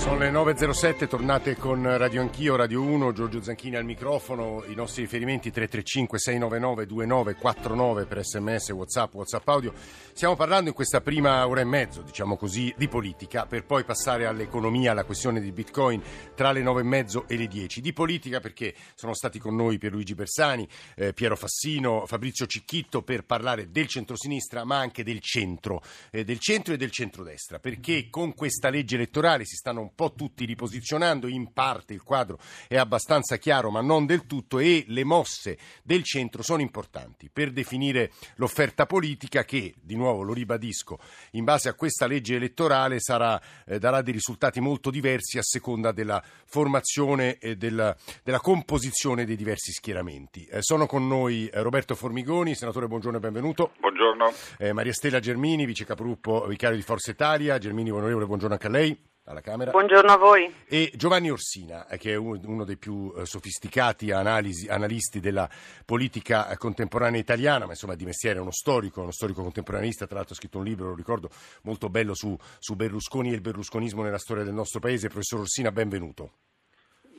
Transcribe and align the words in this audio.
Sono 0.00 0.16
le 0.16 0.30
9.07, 0.30 1.06
tornate 1.06 1.56
con 1.56 1.82
Radio 1.98 2.22
Anch'io, 2.22 2.56
Radio 2.56 2.80
1, 2.80 3.12
Giorgio 3.12 3.42
Zanchini 3.42 3.76
al 3.76 3.84
microfono, 3.84 4.64
i 4.66 4.74
nostri 4.74 5.02
riferimenti 5.02 5.50
335-699-2949 5.50 8.06
per 8.06 8.24
sms, 8.24 8.70
whatsapp, 8.70 9.14
whatsapp 9.14 9.46
audio. 9.46 9.74
Stiamo 10.14 10.36
parlando 10.36 10.70
in 10.70 10.74
questa 10.74 11.02
prima 11.02 11.46
ora 11.46 11.60
e 11.60 11.64
mezzo, 11.64 12.00
diciamo 12.00 12.38
così, 12.38 12.72
di 12.78 12.88
politica, 12.88 13.44
per 13.44 13.66
poi 13.66 13.84
passare 13.84 14.24
all'economia, 14.24 14.92
alla 14.92 15.04
questione 15.04 15.38
di 15.38 15.52
Bitcoin 15.52 16.02
tra 16.34 16.50
le 16.50 16.62
9.30 16.62 17.26
e 17.26 17.36
le 17.36 17.46
10. 17.46 17.82
Di 17.82 17.92
politica 17.92 18.40
perché 18.40 18.74
sono 18.94 19.12
stati 19.12 19.38
con 19.38 19.54
noi 19.54 19.76
Pierluigi 19.76 20.14
Bersani, 20.14 20.66
eh, 20.96 21.12
Piero 21.12 21.36
Fassino, 21.36 22.06
Fabrizio 22.06 22.46
Cicchitto 22.46 23.02
per 23.02 23.26
parlare 23.26 23.70
del 23.70 23.86
centrosinistra 23.86 24.64
ma 24.64 24.78
anche 24.78 25.04
del 25.04 25.20
centro, 25.20 25.82
eh, 26.10 26.24
del 26.24 26.38
centro 26.38 26.72
e 26.72 26.78
del 26.78 26.90
centrodestra, 26.90 27.58
perché 27.58 28.08
con 28.08 28.32
questa 28.32 28.70
legge 28.70 28.94
elettorale 28.94 29.44
si 29.44 29.56
stanno 29.56 29.82
un 29.82 29.88
po' 29.94 30.12
tutti 30.12 30.44
riposizionando, 30.44 31.28
in 31.28 31.52
parte 31.52 31.94
il 31.94 32.02
quadro 32.02 32.38
è 32.68 32.76
abbastanza 32.76 33.36
chiaro 33.36 33.70
ma 33.70 33.80
non 33.80 34.06
del 34.06 34.26
tutto 34.26 34.58
e 34.58 34.84
le 34.88 35.04
mosse 35.04 35.58
del 35.82 36.02
centro 36.02 36.42
sono 36.42 36.60
importanti 36.60 37.30
per 37.32 37.50
definire 37.52 38.12
l'offerta 38.36 38.86
politica 38.86 39.44
che, 39.44 39.74
di 39.80 39.96
nuovo 39.96 40.22
lo 40.22 40.32
ribadisco, 40.32 40.98
in 41.32 41.44
base 41.44 41.68
a 41.68 41.74
questa 41.74 42.06
legge 42.06 42.36
elettorale 42.36 43.00
sarà, 43.00 43.40
eh, 43.66 43.78
darà 43.78 44.02
dei 44.02 44.12
risultati 44.12 44.60
molto 44.60 44.90
diversi 44.90 45.38
a 45.38 45.42
seconda 45.42 45.92
della 45.92 46.22
formazione 46.46 47.38
e 47.38 47.56
della, 47.56 47.96
della 48.22 48.40
composizione 48.40 49.24
dei 49.24 49.36
diversi 49.36 49.72
schieramenti. 49.72 50.44
Eh, 50.44 50.62
sono 50.62 50.86
con 50.86 51.06
noi 51.06 51.48
eh, 51.48 51.62
Roberto 51.62 51.94
Formigoni, 51.94 52.54
senatore 52.54 52.86
buongiorno 52.86 53.18
e 53.18 53.20
benvenuto. 53.20 53.72
Buongiorno. 53.78 54.32
Eh, 54.58 54.72
Maria 54.72 54.92
Stella 54.92 55.20
Germini, 55.20 55.64
vice 55.64 55.84
capogruppo 55.84 56.46
vicario 56.46 56.76
di 56.76 56.82
Forza 56.82 57.10
Italia. 57.10 57.58
Germini, 57.58 57.90
onorevole, 57.90 58.26
buongiorno 58.26 58.54
anche 58.54 58.66
a 58.66 58.70
lei 58.70 59.09
alla 59.30 59.40
Camera. 59.40 59.70
Buongiorno 59.70 60.10
a 60.10 60.16
voi. 60.16 60.52
E 60.66 60.92
Giovanni 60.94 61.30
Orsina, 61.30 61.86
che 61.98 62.12
è 62.12 62.16
uno 62.16 62.64
dei 62.64 62.76
più 62.76 63.12
eh, 63.16 63.24
sofisticati 63.24 64.10
analisi, 64.10 64.68
analisti 64.68 65.20
della 65.20 65.48
politica 65.84 66.54
contemporanea 66.56 67.20
italiana, 67.20 67.64
ma 67.64 67.72
insomma 67.72 67.94
di 67.94 68.04
mestiere 68.04 68.38
è 68.38 68.42
uno 68.42 68.52
storico, 68.52 69.02
uno 69.02 69.12
storico 69.12 69.42
contemporaneista, 69.42 70.06
tra 70.06 70.16
l'altro 70.16 70.34
ha 70.34 70.36
scritto 70.36 70.58
un 70.58 70.64
libro, 70.64 70.88
lo 70.88 70.94
ricordo, 70.94 71.30
molto 71.62 71.88
bello 71.88 72.14
su, 72.14 72.36
su 72.58 72.74
Berlusconi 72.74 73.30
e 73.30 73.34
il 73.34 73.40
berlusconismo 73.40 74.02
nella 74.02 74.18
storia 74.18 74.44
del 74.44 74.54
nostro 74.54 74.80
paese. 74.80 75.08
Professor 75.08 75.40
Orsina, 75.40 75.72
benvenuto. 75.72 76.32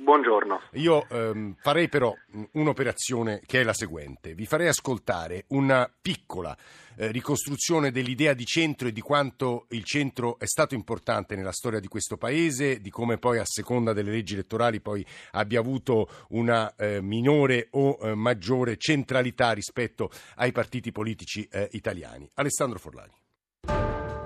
Buongiorno. 0.03 0.61
Io 0.73 1.07
ehm, 1.09 1.55
farei 1.59 1.87
però 1.87 2.11
un'operazione 2.53 3.41
che 3.45 3.61
è 3.61 3.63
la 3.63 3.73
seguente. 3.73 4.33
Vi 4.33 4.47
farei 4.47 4.67
ascoltare 4.67 5.45
una 5.49 5.87
piccola 6.01 6.57
eh, 6.95 7.11
ricostruzione 7.11 7.91
dell'idea 7.91 8.33
di 8.33 8.43
centro 8.45 8.87
e 8.87 8.91
di 8.91 9.01
quanto 9.01 9.67
il 9.69 9.83
centro 9.83 10.39
è 10.39 10.47
stato 10.47 10.73
importante 10.73 11.35
nella 11.35 11.51
storia 11.51 11.79
di 11.79 11.87
questo 11.87 12.17
Paese, 12.17 12.81
di 12.81 12.89
come 12.89 13.19
poi 13.19 13.37
a 13.37 13.45
seconda 13.45 13.93
delle 13.93 14.09
leggi 14.09 14.33
elettorali 14.33 14.81
poi 14.81 15.05
abbia 15.31 15.59
avuto 15.59 16.09
una 16.29 16.73
eh, 16.75 16.99
minore 17.01 17.67
o 17.71 17.99
eh, 18.01 18.15
maggiore 18.15 18.77
centralità 18.77 19.51
rispetto 19.51 20.09
ai 20.37 20.51
partiti 20.51 20.91
politici 20.91 21.47
eh, 21.51 21.69
italiani. 21.73 22.27
Alessandro 22.33 22.79
Forlani 22.79 23.20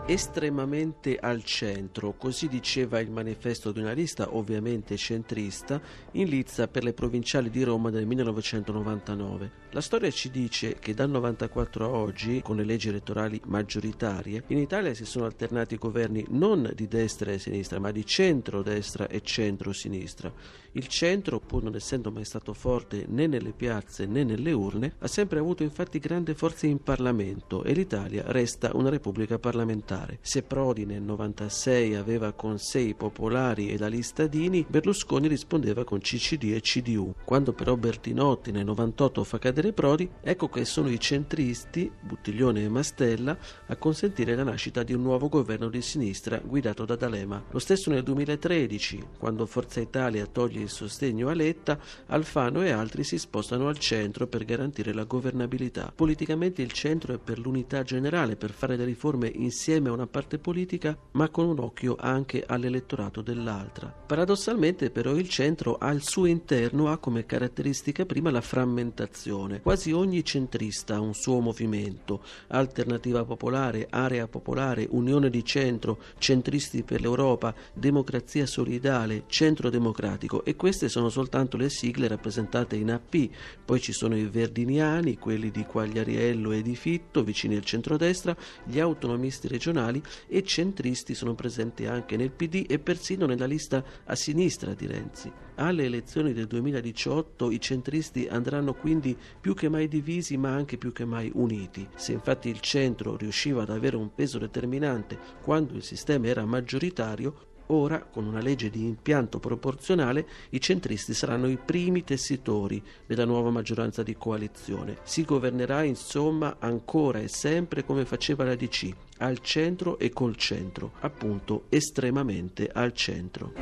estremamente 0.07 1.17
al 1.17 1.43
centro, 1.43 2.13
così 2.15 2.47
diceva 2.47 2.99
il 2.99 3.09
manifesto 3.09 3.71
di 3.71 3.79
una 3.79 3.91
lista 3.91 4.35
ovviamente 4.35 4.97
centrista 4.97 5.81
in 6.11 6.27
lizza 6.27 6.67
per 6.67 6.83
le 6.83 6.93
provinciali 6.93 7.49
di 7.49 7.63
Roma 7.63 7.89
del 7.89 8.05
1999. 8.05 9.51
La 9.71 9.81
storia 9.81 10.11
ci 10.11 10.29
dice 10.29 10.77
che 10.79 10.93
dal 10.93 11.09
94 11.09 11.85
a 11.85 11.89
oggi, 11.89 12.41
con 12.43 12.55
le 12.55 12.63
leggi 12.63 12.89
elettorali 12.89 13.41
maggioritarie, 13.45 14.43
in 14.47 14.59
Italia 14.59 14.93
si 14.93 15.05
sono 15.05 15.25
alternati 15.25 15.75
governi 15.75 16.23
non 16.29 16.71
di 16.75 16.87
destra 16.87 17.31
e 17.31 17.39
sinistra, 17.39 17.79
ma 17.79 17.91
di 17.91 18.05
centro-destra 18.05 19.07
e 19.07 19.21
centro-sinistra. 19.21 20.31
Il 20.77 20.87
centro, 20.87 21.39
pur 21.39 21.63
non 21.63 21.75
essendo 21.75 22.11
mai 22.11 22.25
stato 22.25 22.51
forte 22.51 23.05
né 23.07 23.27
nelle 23.27 23.53
piazze 23.53 24.05
né 24.05 24.25
nelle 24.25 24.51
urne, 24.51 24.95
ha 24.99 25.07
sempre 25.07 25.39
avuto 25.39 25.63
infatti 25.63 25.99
grande 25.99 26.33
forza 26.33 26.67
in 26.67 26.83
Parlamento 26.83 27.63
e 27.63 27.71
l'Italia 27.71 28.25
resta 28.27 28.71
una 28.73 28.89
repubblica 28.89 29.39
parlamentare. 29.39 30.17
Se 30.19 30.43
Prodi 30.43 30.85
nel 30.85 31.01
96 31.01 31.95
aveva 31.95 32.33
con 32.33 32.59
sé 32.59 32.79
i 32.79 32.93
popolari 32.93 33.69
e 33.69 33.77
la 33.77 33.87
lista 33.87 34.27
Dini, 34.27 34.65
Berlusconi 34.67 35.29
rispondeva 35.29 35.85
con 35.85 35.99
CCD 35.99 36.51
e 36.55 36.59
CDU. 36.59 37.15
Quando 37.23 37.53
però 37.53 37.77
Bertinotti 37.77 38.51
nel 38.51 38.65
98 38.65 39.23
fa 39.23 39.39
cadere 39.39 39.71
Prodi, 39.71 40.09
ecco 40.19 40.49
che 40.49 40.65
sono 40.65 40.89
i 40.89 40.99
centristi, 40.99 41.89
Buttiglione 42.01 42.65
e 42.65 42.67
Mastella, 42.67 43.37
a 43.67 43.77
consentire 43.77 44.35
la 44.35 44.43
nascita 44.43 44.83
di 44.83 44.93
un 44.93 45.03
nuovo 45.03 45.29
governo 45.29 45.69
di 45.69 45.81
sinistra 45.81 46.37
guidato 46.39 46.83
da 46.83 46.97
D'Alema. 46.97 47.45
Lo 47.51 47.59
stesso 47.59 47.89
nel 47.89 48.03
2013, 48.03 49.07
quando 49.17 49.45
Forza 49.45 49.79
Italia 49.79 50.25
toglie 50.25 50.63
il 50.65 50.69
sostegno 50.69 51.29
a 51.29 51.33
Letta, 51.33 51.79
Alfano 52.07 52.61
e 52.63 52.71
altri 52.71 53.03
si 53.03 53.17
spostano 53.17 53.67
al 53.67 53.77
centro 53.77 54.27
per 54.27 54.43
garantire 54.43 54.93
la 54.93 55.05
governabilità. 55.05 55.91
Politicamente 55.95 56.61
il 56.61 56.71
centro 56.71 57.13
è 57.13 57.17
per 57.17 57.39
l'unità 57.39 57.83
generale, 57.83 58.35
per 58.35 58.51
fare 58.51 58.75
le 58.75 58.83
riforme 58.85 59.31
insieme 59.33 59.89
a 59.89 59.93
una 59.93 60.07
parte 60.07 60.37
politica, 60.37 60.97
ma 61.11 61.29
con 61.29 61.45
un 61.45 61.59
occhio 61.59 61.95
anche 61.99 62.43
all'elettorato 62.45 63.21
dell'altra. 63.21 63.87
Paradossalmente 63.87 64.89
però 64.89 65.15
il 65.15 65.29
centro 65.29 65.77
al 65.77 66.01
suo 66.01 66.25
interno 66.25 66.91
ha 66.91 66.97
come 66.97 67.25
caratteristica 67.25 68.05
prima 68.05 68.31
la 68.31 68.41
frammentazione. 68.41 69.61
Quasi 69.61 69.91
ogni 69.91 70.23
centrista 70.23 70.95
ha 70.95 70.99
un 70.99 71.13
suo 71.13 71.39
movimento, 71.39 72.23
alternativa 72.47 73.23
popolare, 73.23 73.87
area 73.89 74.27
popolare, 74.27 74.87
unione 74.89 75.29
di 75.29 75.43
centro, 75.45 75.99
centristi 76.17 76.83
per 76.83 77.01
l'Europa, 77.01 77.53
democrazia 77.73 78.45
solidale, 78.45 79.23
centro 79.27 79.69
democratico 79.69 80.43
e 80.43 80.54
queste 80.55 80.89
sono 80.89 81.09
soltanto 81.09 81.57
le 81.57 81.69
sigle 81.69 82.07
rappresentate 82.07 82.75
in 82.75 82.91
AP, 82.91 83.29
poi 83.63 83.79
ci 83.79 83.93
sono 83.93 84.15
i 84.17 84.25
verdiniani, 84.25 85.17
quelli 85.17 85.51
di 85.51 85.63
Quagliariello 85.63 86.51
e 86.51 86.61
di 86.61 86.75
Fitto, 86.75 87.23
vicini 87.23 87.55
al 87.55 87.63
centrodestra, 87.63 88.35
gli 88.63 88.79
autonomisti 88.79 89.47
regionali 89.47 90.01
e 90.27 90.43
centristi 90.43 91.13
sono 91.13 91.35
presenti 91.35 91.85
anche 91.85 92.17
nel 92.17 92.31
PD 92.31 92.65
e 92.67 92.79
persino 92.79 93.25
nella 93.25 93.45
lista 93.45 93.83
a 94.05 94.15
sinistra 94.15 94.73
di 94.73 94.87
Renzi. 94.87 95.31
Alle 95.55 95.85
elezioni 95.85 96.33
del 96.33 96.47
2018 96.47 97.49
i 97.49 97.61
centristi 97.61 98.27
andranno 98.27 98.73
quindi 98.73 99.17
più 99.39 99.53
che 99.53 99.69
mai 99.69 99.87
divisi 99.87 100.35
ma 100.35 100.53
anche 100.53 100.77
più 100.77 100.91
che 100.91 101.05
mai 101.05 101.31
uniti. 101.33 101.87
Se 101.95 102.11
infatti 102.11 102.49
il 102.49 102.59
centro 102.59 103.15
riusciva 103.15 103.61
ad 103.61 103.69
avere 103.69 103.95
un 103.95 104.13
peso 104.13 104.37
determinante 104.37 105.17
quando 105.41 105.73
il 105.75 105.83
sistema 105.83 106.27
era 106.27 106.45
maggioritario, 106.45 107.53
Ora, 107.67 108.01
con 108.03 108.25
una 108.25 108.41
legge 108.41 108.69
di 108.69 108.85
impianto 108.85 109.39
proporzionale, 109.39 110.27
i 110.49 110.61
centristi 110.61 111.13
saranno 111.13 111.47
i 111.47 111.57
primi 111.57 112.03
tessitori 112.03 112.81
della 113.05 113.25
nuova 113.25 113.49
maggioranza 113.49 114.03
di 114.03 114.15
coalizione. 114.15 114.97
Si 115.03 115.23
governerà 115.25 115.83
insomma 115.83 116.57
ancora 116.59 117.19
e 117.19 117.27
sempre 117.27 117.83
come 117.83 118.05
faceva 118.05 118.43
la 118.43 118.55
DC, 118.55 118.93
al 119.17 119.39
centro 119.39 119.97
e 119.97 120.11
col 120.11 120.35
centro, 120.35 120.91
appunto 120.99 121.65
estremamente 121.69 122.69
al 122.71 122.93
centro. 122.93 123.53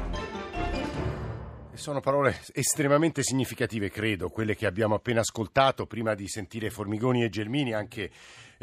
Sono 1.75 2.01
parole 2.01 2.39
estremamente 2.53 3.23
significative, 3.23 3.89
credo, 3.89 4.29
quelle 4.29 4.55
che 4.55 4.67
abbiamo 4.67 4.93
appena 4.93 5.21
ascoltato 5.21 5.87
prima 5.87 6.13
di 6.13 6.27
sentire 6.27 6.69
Formigoni 6.69 7.23
e 7.23 7.29
Germini, 7.29 7.73
anche 7.73 8.11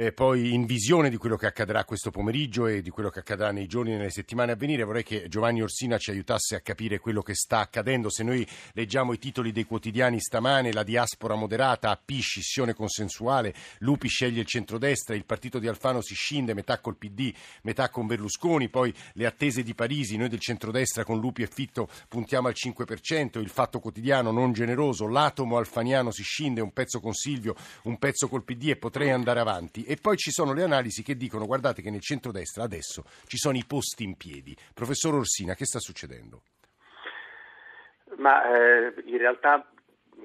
eh, 0.01 0.13
poi 0.13 0.55
in 0.55 0.65
visione 0.65 1.11
di 1.11 1.19
quello 1.19 1.37
che 1.37 1.45
accadrà 1.45 1.85
questo 1.85 2.11
pomeriggio 2.11 2.67
e 2.67 2.81
di 2.81 2.89
quello 2.89 3.11
che 3.11 3.19
accadrà 3.19 3.53
nei 3.53 3.67
giorni 3.67 3.93
e 3.93 3.97
nelle 3.99 4.09
settimane 4.09 4.53
a 4.53 4.57
venire. 4.57 4.83
Vorrei 4.83 5.03
che 5.03 5.29
Giovanni 5.29 5.61
Orsina 5.61 5.99
ci 5.99 6.11
aiutasse 6.11 6.55
a 6.55 6.61
capire 6.61 6.99
quello 6.99 7.21
che 7.21 7.35
sta 7.35 7.59
accadendo. 7.59 8.09
Se 8.09 8.23
noi 8.23 8.47
leggiamo 8.73 9.13
i 9.13 9.19
titoli 9.19 9.53
dei 9.53 9.65
quotidiani 9.65 10.19
stamane, 10.19 10.73
la 10.73 10.85
diaspora 10.85 11.35
moderata, 11.35 11.91
AP, 11.91 12.13
scissione 12.13 12.73
consensuale, 12.73 13.53
Lupi 13.81 14.09
sceglie 14.09 14.41
il 14.41 14.47
centrodestra, 14.47 15.15
il 15.15 15.27
partito 15.27 15.59
di 15.59 15.69
Alfano 15.69 16.01
si 16.01 16.15
scinde, 16.15 16.55
metà 16.55 16.79
col 16.79 16.97
PD, 16.97 17.31
metà 17.65 17.91
con 17.91 18.07
Berlusconi, 18.07 18.71
poi 18.71 18.95
le 19.13 19.27
attese 19.27 19.63
di 19.63 19.75
Parisi, 19.75 20.17
noi 20.17 20.31
del 20.31 20.41
centrodestra 20.41 21.05
con 21.05 21.21
Lupi 21.21 21.43
e 21.43 21.47
Fitto 21.47 21.91
puntiamo 22.09 22.49
al 22.49 22.55
5%, 22.57 23.39
il 23.39 23.51
fatto 23.51 23.81
quotidiano 23.81 24.31
non 24.31 24.55
generoso, 24.55 25.07
l'atomo 25.07 25.59
alfaniano 25.59 26.11
si 26.11 26.23
scinde, 26.23 26.63
un 26.63 26.73
pezzo 26.73 27.01
con 27.01 27.13
Silvio, 27.13 27.55
un 27.83 27.99
pezzo 27.99 28.29
col 28.29 28.45
PD 28.45 28.71
e 28.71 28.77
potrei 28.77 29.11
andare 29.11 29.41
avanti 29.41 29.89
e 29.91 29.97
poi 30.01 30.17
ci 30.17 30.31
sono 30.31 30.53
le 30.53 30.63
analisi 30.63 31.03
che 31.03 31.17
dicono 31.17 31.47
guardate 31.47 31.83
che 31.83 31.91
nel 31.91 32.01
centrodestra 32.01 32.63
adesso 32.63 33.03
ci 33.27 33.37
sono 33.37 33.57
i 33.57 33.65
posti 33.67 34.05
in 34.05 34.17
piedi. 34.17 34.57
Professor 34.73 35.13
Orsina, 35.15 35.55
che 35.55 35.65
sta 35.65 35.81
succedendo? 35.81 36.43
Ma 38.19 38.45
eh, 38.55 38.95
in 39.07 39.19
realtà 39.19 39.69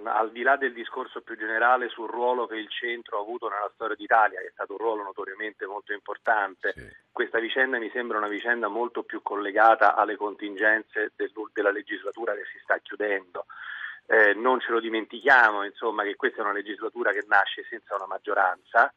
al 0.04 0.32
di 0.32 0.44
là 0.44 0.56
del 0.56 0.72
discorso 0.72 1.22
più 1.22 1.36
generale 1.36 1.90
sul 1.90 2.08
ruolo 2.08 2.46
che 2.46 2.58
il 2.58 2.70
centro 2.70 3.18
ha 3.18 3.22
avuto 3.22 3.48
nella 3.48 3.72
storia 3.74 3.96
d'Italia, 3.96 4.40
che 4.40 4.50
è 4.50 4.52
stato 4.52 4.74
un 4.74 4.78
ruolo 4.78 5.02
notoriamente 5.02 5.66
molto 5.66 5.94
importante, 5.94 6.74
sì. 6.76 6.88
questa 7.12 7.40
vicenda 7.40 7.80
mi 7.80 7.90
sembra 7.90 8.20
una 8.20 8.28
vicenda 8.28 8.68
molto 8.68 9.02
più 9.02 9.24
collegata 9.24 9.96
alle 9.96 10.16
contingenze 10.16 11.14
del, 11.16 11.32
della 11.54 11.72
legislatura 11.72 12.36
che 12.36 12.46
si 12.54 12.60
sta 12.62 12.78
chiudendo. 12.78 13.48
Eh, 14.06 14.36
non 14.36 14.60
ce 14.60 14.70
lo 14.72 14.80
dimentichiamo, 14.80 15.64
insomma, 15.64 16.04
che 16.04 16.16
questa 16.16 16.42
è 16.42 16.44
una 16.44 16.54
legislatura 16.54 17.12
che 17.12 17.26
nasce 17.28 17.66
senza 17.68 17.96
una 17.96 18.06
maggioranza, 18.06 18.94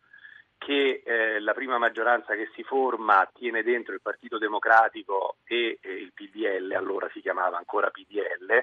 che 0.58 1.02
eh, 1.04 1.40
la 1.40 1.54
prima 1.54 1.78
maggioranza 1.78 2.34
che 2.34 2.50
si 2.54 2.62
forma 2.64 3.28
tiene 3.32 3.62
dentro 3.62 3.94
il 3.94 4.02
Partito 4.02 4.38
Democratico 4.38 5.36
e 5.44 5.78
eh, 5.80 5.92
il 5.92 6.12
PDL, 6.12 6.72
allora 6.72 7.08
si 7.12 7.20
chiamava 7.20 7.56
ancora 7.56 7.90
PDL, 7.90 8.62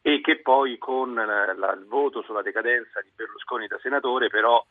e 0.00 0.20
che 0.20 0.40
poi 0.40 0.78
con 0.78 1.18
eh, 1.18 1.54
la, 1.54 1.72
il 1.72 1.86
voto 1.86 2.22
sulla 2.22 2.42
decadenza 2.42 3.00
di 3.00 3.10
Berlusconi 3.14 3.66
da 3.66 3.78
senatore 3.80 4.28
però 4.28 4.64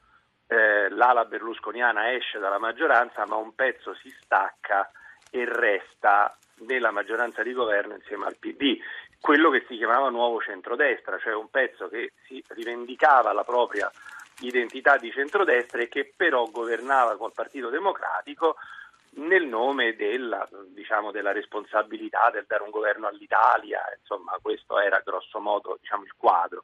eh, 0.47 0.89
l'ala 0.89 1.25
berlusconiana 1.25 2.11
esce 2.13 2.39
dalla 2.39 2.59
maggioranza 2.59 3.25
ma 3.25 3.35
un 3.35 3.55
pezzo 3.55 3.95
si 3.95 4.13
stacca 4.21 4.91
e 5.31 5.45
resta 5.45 6.35
nella 6.67 6.91
maggioranza 6.91 7.41
di 7.41 7.53
governo 7.53 7.95
insieme 7.95 8.25
al 8.25 8.37
PD, 8.37 8.77
quello 9.19 9.49
che 9.49 9.65
si 9.67 9.77
chiamava 9.77 10.09
nuovo 10.09 10.39
centrodestra, 10.41 11.17
cioè 11.17 11.33
un 11.33 11.49
pezzo 11.49 11.87
che 11.87 12.13
si 12.25 12.43
rivendicava 12.49 13.33
la 13.33 13.43
propria 13.43 13.91
identità 14.39 14.97
di 14.97 15.11
centrodestra 15.11 15.81
e 15.81 15.87
che 15.87 16.13
però 16.15 16.45
governava 16.45 17.17
col 17.17 17.33
Partito 17.33 17.69
Democratico 17.69 18.55
nel 19.15 19.45
nome 19.45 19.95
della, 19.95 20.47
diciamo, 20.67 21.11
della, 21.11 21.31
responsabilità 21.31 22.29
del 22.31 22.45
dare 22.47 22.63
un 22.63 22.71
governo 22.71 23.07
all'Italia, 23.07 23.81
insomma 23.99 24.37
questo 24.41 24.79
era 24.79 25.01
grosso 25.05 25.39
modo 25.39 25.77
diciamo, 25.79 26.03
il 26.03 26.13
quadro. 26.17 26.63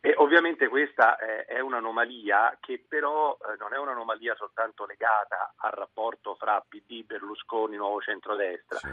E 0.00 0.14
ovviamente 0.18 0.68
questa 0.68 1.16
è, 1.16 1.58
un'anomalia 1.58 2.58
che 2.60 2.84
però 2.86 3.36
eh, 3.40 3.56
non 3.58 3.72
è 3.72 3.78
un'anomalia 3.78 4.34
soltanto 4.36 4.84
legata 4.84 5.54
al 5.56 5.72
rapporto 5.72 6.34
fra 6.34 6.62
PD, 6.66 7.04
Berlusconi, 7.04 7.76
Nuovo 7.76 8.00
Centrodestra, 8.02 8.78
sì. 8.78 8.88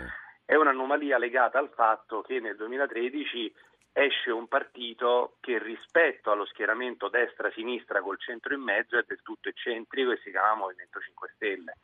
è 0.45 0.55
un'anomalia 0.55 1.17
legata 1.17 1.59
al 1.59 1.69
fatto 1.69 2.21
che 2.21 2.39
nel 2.39 2.55
2013 2.55 3.53
esce 3.93 4.31
un 4.31 4.47
partito 4.47 5.37
che 5.39 5.59
rispetto 5.59 6.31
allo 6.31 6.45
schieramento 6.45 7.09
destra-sinistra 7.09 8.01
col 8.01 8.19
centro 8.19 8.53
in 8.53 8.61
mezzo 8.61 8.97
è 8.97 9.03
del 9.07 9.21
tutto 9.21 9.49
eccentrico 9.49 10.11
e 10.11 10.19
si 10.23 10.31
chiama 10.31 10.55
Movimento 10.55 10.99
5 10.99 11.31
Stelle. 11.35 11.77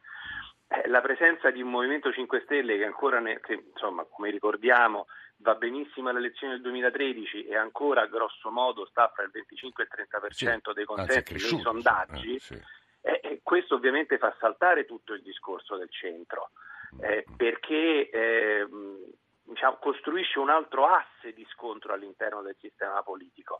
Eh, 0.67 0.87
la 0.89 1.01
presenza 1.01 1.51
di 1.51 1.61
un 1.61 1.69
Movimento 1.69 2.11
5 2.11 2.41
Stelle 2.45 2.77
che 2.77 2.85
ancora, 2.85 3.19
ne, 3.19 3.39
che, 3.39 3.63
insomma, 3.73 4.03
come 4.05 4.31
ricordiamo, 4.31 5.05
va 5.37 5.55
benissimo 5.55 6.09
alle 6.09 6.19
elezioni 6.19 6.53
del 6.53 6.61
2013 6.63 7.45
e 7.45 7.55
ancora 7.55 8.07
grosso 8.07 8.49
modo 8.49 8.85
sta 8.87 9.11
fra 9.13 9.23
il 9.23 9.31
25 9.31 9.83
e 9.83 9.87
il 9.89 10.07
30% 10.09 10.29
sì, 10.33 10.73
dei 10.73 10.85
consensi 10.85 11.33
nei 11.33 11.61
sondaggi, 11.61 12.35
eh, 12.35 12.39
sì. 12.39 12.61
eh, 13.01 13.39
questo 13.43 13.75
ovviamente 13.75 14.17
fa 14.17 14.35
saltare 14.39 14.85
tutto 14.85 15.13
il 15.13 15.21
discorso 15.21 15.77
del 15.77 15.91
centro, 15.91 16.51
eh, 17.01 17.23
perché 17.37 18.09
ehm, 18.09 18.97
diciamo, 19.49 19.77
costruisce 19.79 20.39
un 20.39 20.49
altro 20.49 20.85
asse 20.85 21.33
di 21.33 21.45
scontro 21.51 21.93
all'interno 21.93 22.41
del 22.41 22.55
sistema 22.59 23.01
politico 23.01 23.57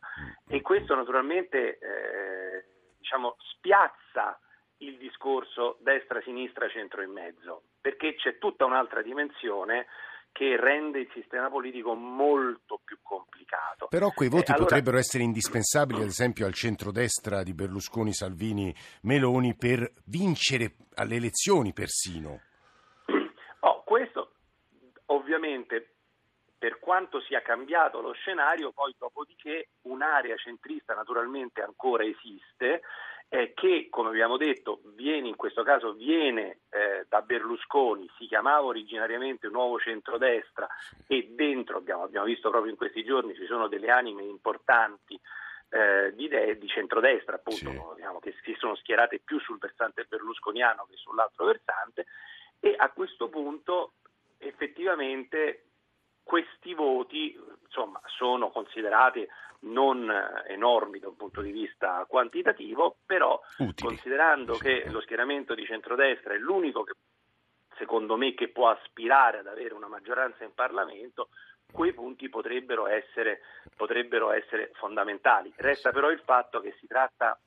e 0.48 0.60
questo 0.60 0.94
naturalmente 0.94 1.78
eh, 1.78 2.64
diciamo, 2.98 3.36
spiazza 3.38 4.38
il 4.78 4.96
discorso 4.96 5.76
destra, 5.80 6.22
sinistra, 6.22 6.68
centro 6.68 7.02
e 7.02 7.06
mezzo, 7.06 7.64
perché 7.80 8.14
c'è 8.14 8.38
tutta 8.38 8.64
un'altra 8.64 9.02
dimensione 9.02 9.86
che 10.32 10.56
rende 10.56 11.00
il 11.00 11.10
sistema 11.12 11.50
politico 11.50 11.94
molto 11.94 12.80
più 12.84 12.98
complicato. 13.02 13.88
Però 13.88 14.10
quei 14.10 14.28
voti 14.28 14.52
eh, 14.52 14.54
allora... 14.54 14.68
potrebbero 14.68 14.96
essere 14.96 15.24
indispensabili, 15.24 16.00
ad 16.00 16.06
esempio, 16.06 16.46
al 16.46 16.54
centrodestra 16.54 17.42
di 17.42 17.52
Berlusconi, 17.52 18.12
Salvini, 18.12 18.74
Meloni 19.02 19.56
per 19.56 19.92
vincere 20.06 20.76
alle 20.94 21.16
elezioni 21.16 21.72
persino. 21.72 22.40
Oh, 23.62 23.82
questo 23.82 24.30
ovviamente 25.70 25.94
per 26.58 26.78
quanto 26.78 27.20
sia 27.22 27.40
cambiato 27.40 28.02
lo 28.02 28.12
scenario, 28.12 28.72
poi 28.72 28.94
dopodiché 28.98 29.68
un'area 29.82 30.36
centrista 30.36 30.94
naturalmente 30.94 31.62
ancora 31.62 32.04
esiste 32.04 32.82
eh, 33.30 33.54
che, 33.54 33.86
come 33.88 34.10
abbiamo 34.10 34.36
detto, 34.36 34.80
viene, 34.94 35.28
in 35.28 35.36
questo 35.36 35.62
caso 35.62 35.94
viene 35.94 36.58
eh, 36.68 37.06
da 37.08 37.22
Berlusconi, 37.22 38.10
si 38.18 38.26
chiamava 38.26 38.66
originariamente 38.66 39.48
Nuovo 39.48 39.78
Centrodestra 39.78 40.68
e 41.06 41.28
dentro, 41.30 41.78
abbiamo, 41.78 42.02
abbiamo 42.02 42.26
visto 42.26 42.50
proprio 42.50 42.72
in 42.72 42.76
questi 42.76 43.04
giorni, 43.04 43.34
ci 43.34 43.46
sono 43.46 43.66
delle 43.66 43.90
anime 43.90 44.24
importanti 44.24 45.18
eh, 45.70 46.12
di, 46.14 46.28
de- 46.28 46.58
di, 46.58 46.66
centrodestra, 46.66 47.36
appunto, 47.36 47.70
sì. 47.70 47.94
diciamo, 47.94 48.18
che 48.18 48.34
si 48.42 48.54
sono 48.58 48.74
schierate 48.74 49.20
più 49.20 49.38
sul 49.38 49.58
versante 49.58 50.04
berlusconiano 50.06 50.86
che 50.90 50.96
sull'altro 50.96 51.46
versante 51.46 52.06
e 52.60 52.74
a 52.76 52.90
questo 52.90 53.30
punto 53.30 53.92
effettivamente 54.50 55.64
questi 56.22 56.74
voti 56.74 57.36
insomma, 57.64 58.00
sono 58.06 58.50
considerati 58.50 59.26
non 59.62 60.10
enormi 60.46 60.98
da 60.98 61.08
un 61.08 61.16
punto 61.16 61.40
di 61.40 61.50
vista 61.50 62.04
quantitativo, 62.08 62.96
però 63.04 63.40
Utili. 63.58 63.74
considerando 63.74 64.56
che 64.56 64.84
lo 64.90 65.00
schieramento 65.00 65.54
di 65.54 65.64
centrodestra 65.64 66.34
è 66.34 66.38
l'unico 66.38 66.84
che 66.84 66.92
secondo 67.76 68.16
me 68.16 68.34
che 68.34 68.48
può 68.48 68.68
aspirare 68.68 69.38
ad 69.38 69.46
avere 69.46 69.74
una 69.74 69.88
maggioranza 69.88 70.44
in 70.44 70.54
Parlamento, 70.54 71.28
quei 71.72 71.92
punti 71.92 72.28
potrebbero 72.28 72.86
essere, 72.86 73.40
potrebbero 73.76 74.32
essere 74.32 74.70
fondamentali. 74.74 75.52
Resta 75.56 75.90
però 75.90 76.10
il 76.10 76.20
fatto 76.20 76.60
che 76.60 76.74
si 76.78 76.86
tratta 76.86 77.38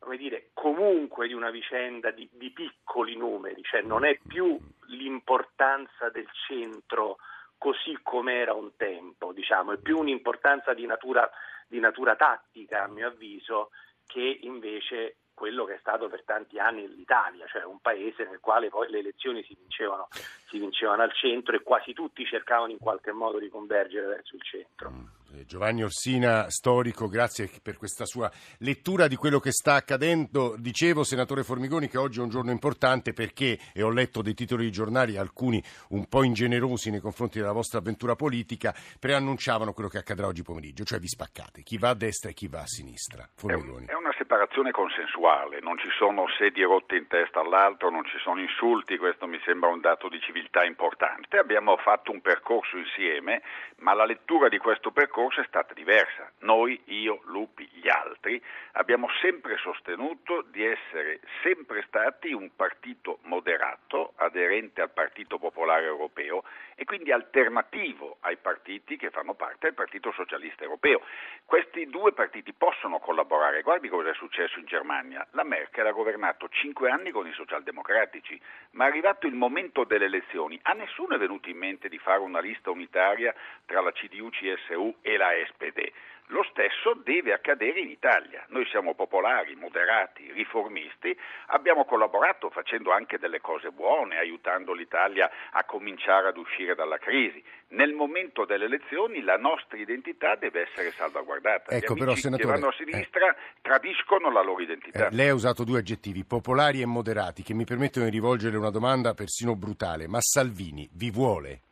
come 0.00 0.16
dire, 0.16 0.48
comunque 0.54 1.28
di 1.28 1.34
una 1.34 1.50
vicenda 1.50 2.10
di, 2.10 2.28
di 2.32 2.50
piccoli 2.50 3.16
numeri, 3.16 3.62
cioè 3.62 3.82
non 3.82 4.04
è 4.04 4.18
più 4.26 4.58
l'importanza 4.86 6.08
del 6.08 6.28
centro 6.48 7.18
così 7.58 7.98
come 8.02 8.38
era 8.38 8.54
un 8.54 8.74
tempo, 8.76 9.32
diciamo, 9.32 9.72
è 9.72 9.76
più 9.76 9.98
un'importanza 9.98 10.72
di 10.72 10.86
natura, 10.86 11.30
di 11.68 11.78
natura 11.78 12.16
tattica, 12.16 12.84
a 12.84 12.88
mio 12.88 13.08
avviso, 13.08 13.70
che 14.06 14.38
invece 14.40 15.16
quello 15.34 15.64
che 15.64 15.74
è 15.74 15.78
stato 15.78 16.08
per 16.08 16.24
tanti 16.24 16.58
anni 16.58 16.88
l'Italia, 16.88 17.46
cioè 17.46 17.64
un 17.64 17.78
paese 17.80 18.24
nel 18.24 18.40
quale 18.40 18.68
poi 18.68 18.90
le 18.90 18.98
elezioni 19.00 19.42
si 19.42 19.54
vincevano, 19.54 20.08
si 20.48 20.58
vincevano 20.58 21.02
al 21.02 21.12
centro 21.12 21.54
e 21.54 21.62
quasi 21.62 21.92
tutti 21.92 22.24
cercavano 22.24 22.72
in 22.72 22.78
qualche 22.78 23.12
modo 23.12 23.38
di 23.38 23.50
convergere 23.50 24.06
verso 24.06 24.36
il 24.36 24.42
centro. 24.42 25.19
Eh, 25.32 25.44
Giovanni 25.44 25.82
Orsina, 25.84 26.50
storico, 26.50 27.06
grazie 27.06 27.48
per 27.62 27.76
questa 27.76 28.04
sua 28.04 28.30
lettura 28.58 29.06
di 29.06 29.14
quello 29.14 29.38
che 29.38 29.52
sta 29.52 29.74
accadendo. 29.74 30.56
Dicevo, 30.58 31.04
senatore 31.04 31.44
Formigoni, 31.44 31.88
che 31.88 31.98
oggi 31.98 32.18
è 32.18 32.22
un 32.22 32.30
giorno 32.30 32.50
importante 32.50 33.12
perché, 33.12 33.58
e 33.72 33.82
ho 33.82 33.90
letto 33.90 34.22
dei 34.22 34.34
titoli 34.34 34.64
di 34.64 34.72
giornali, 34.72 35.16
alcuni 35.16 35.62
un 35.90 36.08
po' 36.08 36.24
ingenerosi 36.24 36.90
nei 36.90 37.00
confronti 37.00 37.38
della 37.38 37.52
vostra 37.52 37.78
avventura 37.78 38.16
politica, 38.16 38.74
preannunciavano 38.98 39.72
quello 39.72 39.88
che 39.88 39.98
accadrà 39.98 40.26
oggi 40.26 40.42
pomeriggio, 40.42 40.84
cioè 40.84 40.98
vi 40.98 41.08
spaccate, 41.08 41.62
chi 41.62 41.78
va 41.78 41.90
a 41.90 41.94
destra 41.94 42.30
e 42.30 42.34
chi 42.34 42.48
va 42.48 42.60
a 42.60 42.66
sinistra. 42.66 43.28
Formigoni. 43.32 43.86
È, 43.86 43.94
una 43.94 44.14
separazione 44.18 44.72
consensuale, 44.72 45.60
non 45.60 45.78
ci 45.78 45.88
sono 45.96 46.26
sedie 46.38 46.64
rotte 46.64 46.96
in 46.96 47.06
testa 47.06 47.40
all'altro, 47.40 47.90
non 47.90 48.04
ci 48.04 48.18
sono 48.18 48.40
insulti, 48.40 48.96
questo 48.98 49.26
mi 49.26 49.40
sembra 49.44 49.70
un 49.70 49.80
dato 49.80 50.08
di 50.08 50.20
civiltà 50.20 50.64
importante. 50.64 51.38
Abbiamo 51.38 51.76
fatto 51.76 52.10
un 52.10 52.20
percorso 52.20 52.76
insieme, 52.76 53.42
ma 53.78 53.94
la 53.94 54.04
lettura 54.04 54.48
di 54.48 54.58
questo 54.58 54.90
percorso 54.90 55.19
percorso 55.20 55.40
è 55.42 55.46
stata 55.46 55.74
diversa. 55.74 56.32
Noi, 56.40 56.80
io, 56.86 57.20
Lupi, 57.24 57.68
gli 57.72 57.88
altri, 57.88 58.42
abbiamo 58.72 59.06
sempre 59.20 59.58
sostenuto 59.58 60.42
di 60.50 60.64
essere 60.64 61.20
sempre 61.42 61.84
stati 61.86 62.32
un 62.32 62.50
partito 62.56 63.18
moderato, 63.24 64.14
aderente 64.16 64.80
al 64.80 64.90
Partito 64.90 65.38
Popolare 65.38 65.84
Europeo 65.84 66.42
e 66.74 66.84
quindi 66.84 67.12
alternativo 67.12 68.16
ai 68.20 68.38
partiti 68.38 68.96
che 68.96 69.10
fanno 69.10 69.34
parte 69.34 69.66
del 69.66 69.74
Partito 69.74 70.10
Socialista 70.12 70.64
Europeo. 70.64 71.02
Questi 71.44 71.86
due 71.86 72.14
partiti 72.14 72.54
possono 72.54 72.98
collaborare. 72.98 73.60
Guardi 73.60 73.88
cosa 73.88 74.08
è 74.08 74.14
successo 74.14 74.58
in 74.58 74.64
Germania. 74.64 75.26
La 75.32 75.44
Merkel 75.44 75.86
ha 75.86 75.92
governato 75.92 76.48
cinque 76.48 76.90
anni 76.90 77.10
con 77.10 77.26
i 77.26 77.32
socialdemocratici, 77.32 78.40
ma 78.72 78.86
è 78.86 78.88
arrivato 78.88 79.26
il 79.26 79.34
momento 79.34 79.84
delle 79.84 80.06
elezioni. 80.06 80.58
A 80.62 80.72
nessuno 80.72 81.14
è 81.14 81.18
venuto 81.18 81.50
in 81.50 81.58
mente 81.58 81.90
di 81.90 81.98
fare 81.98 82.20
una 82.20 82.40
lista 82.40 82.70
unitaria 82.70 83.34
tra 83.66 83.82
la 83.82 83.92
CDU, 83.92 84.30
CSU 84.30 84.96
e 85.02 85.09
la 85.16 85.30
SPD. 85.46 85.92
Lo 86.30 86.44
stesso 86.50 86.94
deve 87.02 87.32
accadere 87.32 87.80
in 87.80 87.90
Italia. 87.90 88.44
Noi 88.48 88.64
siamo 88.66 88.94
popolari, 88.94 89.56
moderati, 89.56 90.30
riformisti, 90.32 91.16
abbiamo 91.46 91.84
collaborato 91.84 92.50
facendo 92.50 92.92
anche 92.92 93.18
delle 93.18 93.40
cose 93.40 93.70
buone, 93.70 94.16
aiutando 94.16 94.72
l'Italia 94.72 95.28
a 95.50 95.64
cominciare 95.64 96.28
ad 96.28 96.36
uscire 96.36 96.76
dalla 96.76 96.98
crisi. 96.98 97.42
Nel 97.70 97.94
momento 97.94 98.44
delle 98.44 98.66
elezioni 98.66 99.22
la 99.22 99.36
nostra 99.36 99.76
identità 99.76 100.36
deve 100.36 100.68
essere 100.70 100.92
salvaguardata. 100.92 101.74
Ecco, 101.74 101.94
però, 101.94 102.14
senatore, 102.14 102.46
che 102.46 102.60
vanno 102.60 102.68
a 102.68 102.76
sinistra 102.76 103.30
eh, 103.30 103.36
tradiscono 103.60 104.30
la 104.30 104.42
loro 104.42 104.62
identità. 104.62 105.08
Eh, 105.08 105.10
lei 105.10 105.28
ha 105.28 105.34
usato 105.34 105.64
due 105.64 105.80
aggettivi, 105.80 106.24
popolari 106.24 106.80
e 106.80 106.86
moderati, 106.86 107.42
che 107.42 107.54
mi 107.54 107.64
permettono 107.64 108.04
di 108.04 108.12
rivolgere 108.12 108.56
una 108.56 108.70
domanda 108.70 109.14
persino 109.14 109.56
brutale. 109.56 110.06
Ma 110.06 110.20
Salvini 110.20 110.88
vi 110.92 111.10
vuole? 111.10 111.62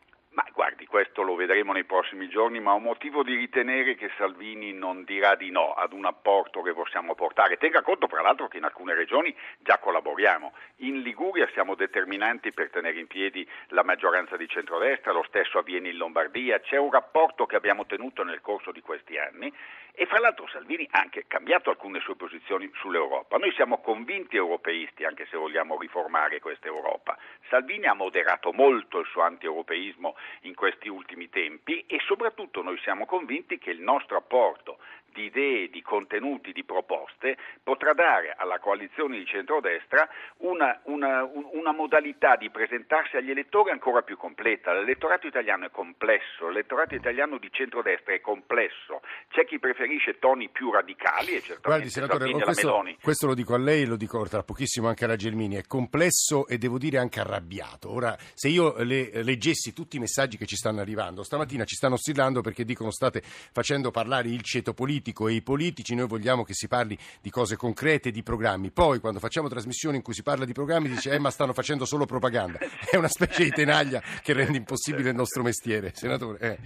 Questo 0.88 1.22
lo 1.22 1.34
vedremo 1.34 1.72
nei 1.72 1.84
prossimi 1.84 2.28
giorni, 2.28 2.58
ma 2.60 2.72
ho 2.72 2.78
motivo 2.78 3.22
di 3.22 3.34
ritenere 3.34 3.94
che 3.94 4.10
Salvini 4.16 4.72
non 4.72 5.04
dirà 5.04 5.36
di 5.36 5.50
no 5.50 5.74
ad 5.74 5.92
un 5.92 6.06
apporto 6.06 6.62
che 6.62 6.72
possiamo 6.72 7.14
portare. 7.14 7.58
Tenga 7.58 7.82
conto, 7.82 8.06
tra 8.06 8.22
l'altro, 8.22 8.48
che 8.48 8.56
in 8.56 8.64
alcune 8.64 8.94
regioni 8.94 9.34
già 9.58 9.78
collaboriamo. 9.78 10.52
In 10.76 11.02
Liguria 11.02 11.48
siamo 11.52 11.74
determinanti 11.74 12.52
per 12.52 12.70
tenere 12.70 12.98
in 12.98 13.06
piedi 13.06 13.48
la 13.68 13.84
maggioranza 13.84 14.36
di 14.36 14.48
centrodestra, 14.48 15.12
lo 15.12 15.24
stesso 15.28 15.58
avviene 15.58 15.90
in 15.90 15.96
Lombardia. 15.96 16.58
C'è 16.60 16.78
un 16.78 16.90
rapporto 16.90 17.46
che 17.46 17.56
abbiamo 17.56 17.86
tenuto 17.86 18.24
nel 18.24 18.40
corso 18.40 18.72
di 18.72 18.80
questi 18.80 19.18
anni 19.18 19.52
e 20.00 20.06
fra 20.06 20.20
l'altro 20.20 20.46
Salvini 20.46 20.86
ha 20.92 21.00
anche 21.00 21.24
cambiato 21.26 21.70
alcune 21.70 21.98
sue 21.98 22.14
posizioni 22.14 22.70
sull'Europa. 22.74 23.36
Noi 23.36 23.52
siamo 23.54 23.80
convinti 23.80 24.36
europeisti, 24.36 25.04
anche 25.04 25.26
se 25.26 25.36
vogliamo 25.36 25.76
riformare 25.76 26.38
questa 26.38 26.68
Europa. 26.68 27.18
Salvini 27.48 27.86
ha 27.86 27.94
moderato 27.94 28.52
molto 28.52 29.00
il 29.00 29.06
suo 29.06 29.22
anti-europeismo 29.22 30.14
in 30.42 30.54
questi 30.78 30.88
ultimi 30.88 31.28
tempi 31.28 31.84
e 31.86 31.98
soprattutto 32.06 32.62
noi 32.62 32.78
siamo 32.78 33.04
convinti 33.04 33.58
che 33.58 33.70
il 33.70 33.80
nostro 33.80 34.16
apporto 34.16 34.78
di 35.18 35.24
idee, 35.24 35.68
di 35.68 35.82
contenuti, 35.82 36.52
di 36.52 36.62
proposte, 36.62 37.36
potrà 37.62 37.92
dare 37.92 38.34
alla 38.36 38.60
coalizione 38.60 39.18
di 39.18 39.26
centrodestra 39.26 40.08
una, 40.38 40.80
una, 40.84 41.24
una, 41.24 41.72
modalità 41.72 42.36
di 42.36 42.50
presentarsi 42.50 43.16
agli 43.16 43.30
elettori 43.30 43.70
ancora 43.70 44.02
più 44.02 44.16
completa. 44.16 44.72
L'elettorato 44.72 45.26
italiano 45.26 45.66
è 45.66 45.70
complesso, 45.70 46.46
l'elettorato 46.48 46.94
italiano 46.94 47.38
di 47.38 47.48
centrodestra 47.50 48.14
è 48.14 48.20
complesso. 48.20 49.02
C'è 49.28 49.44
chi 49.44 49.58
preferisce 49.58 50.18
toni 50.18 50.48
più 50.48 50.70
radicali 50.70 51.34
e 51.34 51.42
certamente 51.42 51.60
Guardi, 51.62 51.90
senatore, 51.90 52.30
questo, 52.30 52.84
questo, 53.02 53.26
lo 53.26 53.34
dico 53.34 53.54
a 53.54 53.58
lei 53.58 53.82
e 53.82 53.86
lo 53.86 53.96
dico 53.96 54.24
tra 54.28 54.44
pochissimo 54.44 54.86
anche 54.86 55.04
alla 55.04 55.16
Gelmini, 55.16 55.56
è 55.56 55.66
complesso 55.66 56.46
e 56.46 56.58
devo 56.58 56.78
dire 56.78 56.98
anche 56.98 57.18
arrabbiato. 57.18 57.90
Ora, 57.90 58.16
se 58.34 58.48
io 58.48 58.76
le, 58.84 59.22
leggessi 59.24 59.72
tutti 59.72 59.96
i 59.96 60.00
messaggi 60.00 60.36
che 60.36 60.46
ci 60.46 60.56
stanno 60.56 60.80
arrivando, 60.80 61.24
stamattina 61.24 61.64
ci 61.64 61.74
stanno 61.74 61.94
oscillando 61.94 62.40
perché 62.40 62.64
dicono 62.64 62.92
state 62.92 63.20
facendo 63.22 63.90
parlare 63.90 64.28
il 64.28 64.42
ceto 64.42 64.72
politico 64.72 65.06
politico 65.08 65.28
e 65.28 65.34
i 65.34 65.42
politici, 65.42 65.94
noi 65.94 66.06
vogliamo 66.06 66.44
che 66.44 66.54
si 66.54 66.68
parli 66.68 66.96
di 67.20 67.30
cose 67.30 67.56
concrete, 67.56 68.10
di 68.10 68.22
programmi. 68.22 68.70
Poi 68.70 69.00
quando 69.00 69.18
facciamo 69.18 69.48
trasmissioni 69.48 69.96
in 69.96 70.02
cui 70.02 70.12
si 70.12 70.22
parla 70.22 70.44
di 70.44 70.52
programmi 70.52 70.88
dice 70.88 71.10
eh 71.10 71.18
ma 71.18 71.30
stanno 71.30 71.52
facendo 71.52 71.84
solo 71.84 72.04
propaganda. 72.04 72.58
È 72.58 72.96
una 72.96 73.08
specie 73.08 73.44
di 73.44 73.50
tenaglia 73.50 74.00
che 74.22 74.32
rende 74.32 74.58
impossibile 74.58 75.10
il 75.10 75.16
nostro 75.16 75.42
mestiere, 75.42 75.92
senatore. 75.94 76.38
Eh. 76.38 76.58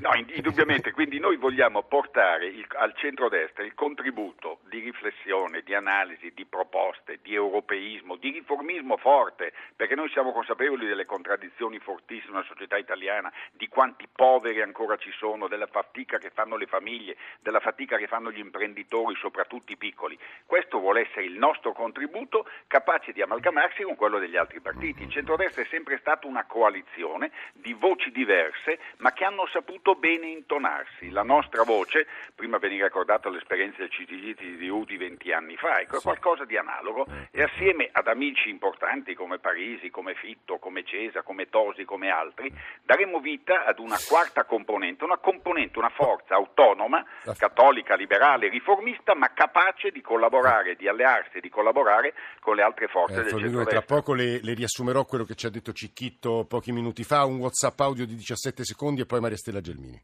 No, 0.00 0.10
indubbiamente, 0.34 0.92
quindi 0.92 1.18
noi 1.18 1.36
vogliamo 1.36 1.82
portare 1.82 2.46
il, 2.46 2.66
al 2.78 2.94
centrodestra 2.96 3.64
il 3.64 3.74
contributo 3.74 4.60
di 4.70 4.78
riflessione, 4.78 5.62
di 5.62 5.74
analisi, 5.74 6.32
di 6.32 6.46
proposte, 6.46 7.18
di 7.20 7.34
europeismo, 7.34 8.16
di 8.16 8.30
riformismo 8.30 8.96
forte, 8.96 9.52
perché 9.76 9.94
noi 9.94 10.08
siamo 10.10 10.32
consapevoli 10.32 10.86
delle 10.86 11.04
contraddizioni 11.04 11.78
fortissime 11.80 12.34
nella 12.34 12.46
società 12.46 12.78
italiana, 12.78 13.30
di 13.52 13.68
quanti 13.68 14.08
poveri 14.10 14.62
ancora 14.62 14.96
ci 14.96 15.10
sono, 15.10 15.48
della 15.48 15.66
fatica 15.66 16.18
che 16.18 16.30
fanno 16.30 16.56
le 16.56 16.66
famiglie, 16.66 17.16
della 17.40 17.60
fatica 17.60 17.96
che 17.96 18.06
fanno 18.06 18.30
gli 18.30 18.38
imprenditori, 18.38 19.14
soprattutto 19.16 19.72
i 19.72 19.76
piccoli. 19.76 20.16
Questo 20.46 20.78
vuole 20.78 21.02
essere 21.02 21.24
il 21.24 21.36
nostro 21.36 21.72
contributo 21.72 22.48
capace 22.68 23.12
di 23.12 23.20
amalgamarsi 23.20 23.82
con 23.82 23.96
quello 23.96 24.18
degli 24.18 24.36
altri 24.36 24.60
partiti. 24.60 25.02
Il 25.02 25.10
centrodestra 25.10 25.62
è 25.62 25.66
sempre 25.66 25.98
stata 25.98 26.28
una 26.28 26.46
coalizione 26.46 27.32
di 27.52 27.72
voci 27.72 28.12
diverse, 28.12 28.78
ma 28.98 29.12
che 29.12 29.24
hanno 29.24 29.46
saputo 29.48 29.96
bene 29.96 30.28
intonarsi. 30.28 31.10
La 31.10 31.24
nostra 31.24 31.64
voce, 31.64 32.06
prima 32.36 32.58
veniva 32.58 32.86
ricordata 32.86 33.28
l'esperienza 33.28 33.78
del 33.78 33.90
CTG 33.90 34.58
di 34.60 34.68
Udi 34.68 34.96
20 34.96 35.32
anni 35.32 35.56
fa, 35.56 35.80
ecco, 35.80 35.96
è 35.96 36.00
qualcosa 36.00 36.44
di 36.44 36.56
analogo. 36.56 37.06
E 37.32 37.42
assieme 37.42 37.88
ad 37.90 38.06
amici 38.06 38.50
importanti 38.50 39.14
come 39.14 39.38
Parisi, 39.38 39.90
come 39.90 40.14
Fitto, 40.14 40.58
come 40.58 40.84
Cesa, 40.84 41.22
come 41.22 41.48
Tosi, 41.48 41.84
come 41.84 42.10
altri, 42.10 42.52
daremo 42.84 43.18
vita 43.18 43.64
ad 43.64 43.78
una 43.78 43.96
quarta 44.06 44.44
componente, 44.44 45.04
una 45.04 45.16
componente, 45.16 45.78
una 45.78 45.88
forza 45.88 46.34
autonoma 46.34 47.04
cattolica, 47.36 47.96
liberale, 47.96 48.48
riformista, 48.48 49.14
ma 49.14 49.32
capace 49.32 49.90
di 49.90 50.02
collaborare, 50.02 50.76
di 50.76 50.86
allearsi 50.86 51.38
e 51.38 51.40
di 51.40 51.48
collaborare 51.48 52.14
con 52.40 52.54
le 52.54 52.62
altre 52.62 52.86
forze 52.88 53.20
eh, 53.20 53.22
del 53.22 53.38
centro 53.38 53.64
Tra 53.64 53.82
poco 53.82 54.12
le, 54.12 54.40
le, 54.42 54.54
riassumerò 54.54 55.04
quello 55.04 55.24
che 55.24 55.34
ci 55.34 55.46
ha 55.46 55.50
detto 55.50 55.72
Cicchitto 55.72 56.44
pochi 56.44 56.72
minuti 56.72 57.02
fa, 57.02 57.24
un 57.24 57.38
WhatsApp 57.38 57.80
audio 57.80 58.04
di 58.04 58.14
17 58.14 58.64
secondi 58.64 59.00
e 59.00 59.06
poi 59.06 59.20
Maria 59.20 59.38
Stella 59.38 59.60
Gelmini. 59.60 60.00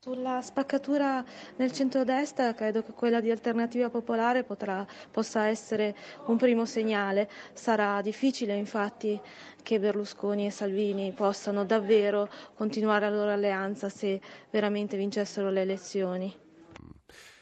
Sulla 0.00 0.40
spaccatura 0.42 1.24
nel 1.56 1.72
centrodestra 1.72 2.54
credo 2.54 2.84
che 2.84 2.92
quella 2.92 3.20
di 3.20 3.32
Alternativa 3.32 3.90
Popolare 3.90 4.44
potrà, 4.44 4.86
possa 5.10 5.46
essere 5.48 5.96
un 6.26 6.36
primo 6.36 6.64
segnale. 6.66 7.28
Sarà 7.52 8.00
difficile 8.00 8.54
infatti 8.54 9.20
che 9.60 9.80
Berlusconi 9.80 10.46
e 10.46 10.50
Salvini 10.52 11.10
possano 11.10 11.64
davvero 11.64 12.28
continuare 12.54 13.10
la 13.10 13.16
loro 13.16 13.32
alleanza 13.32 13.88
se 13.88 14.20
veramente 14.50 14.96
vincessero 14.96 15.50
le 15.50 15.62
elezioni. 15.62 16.32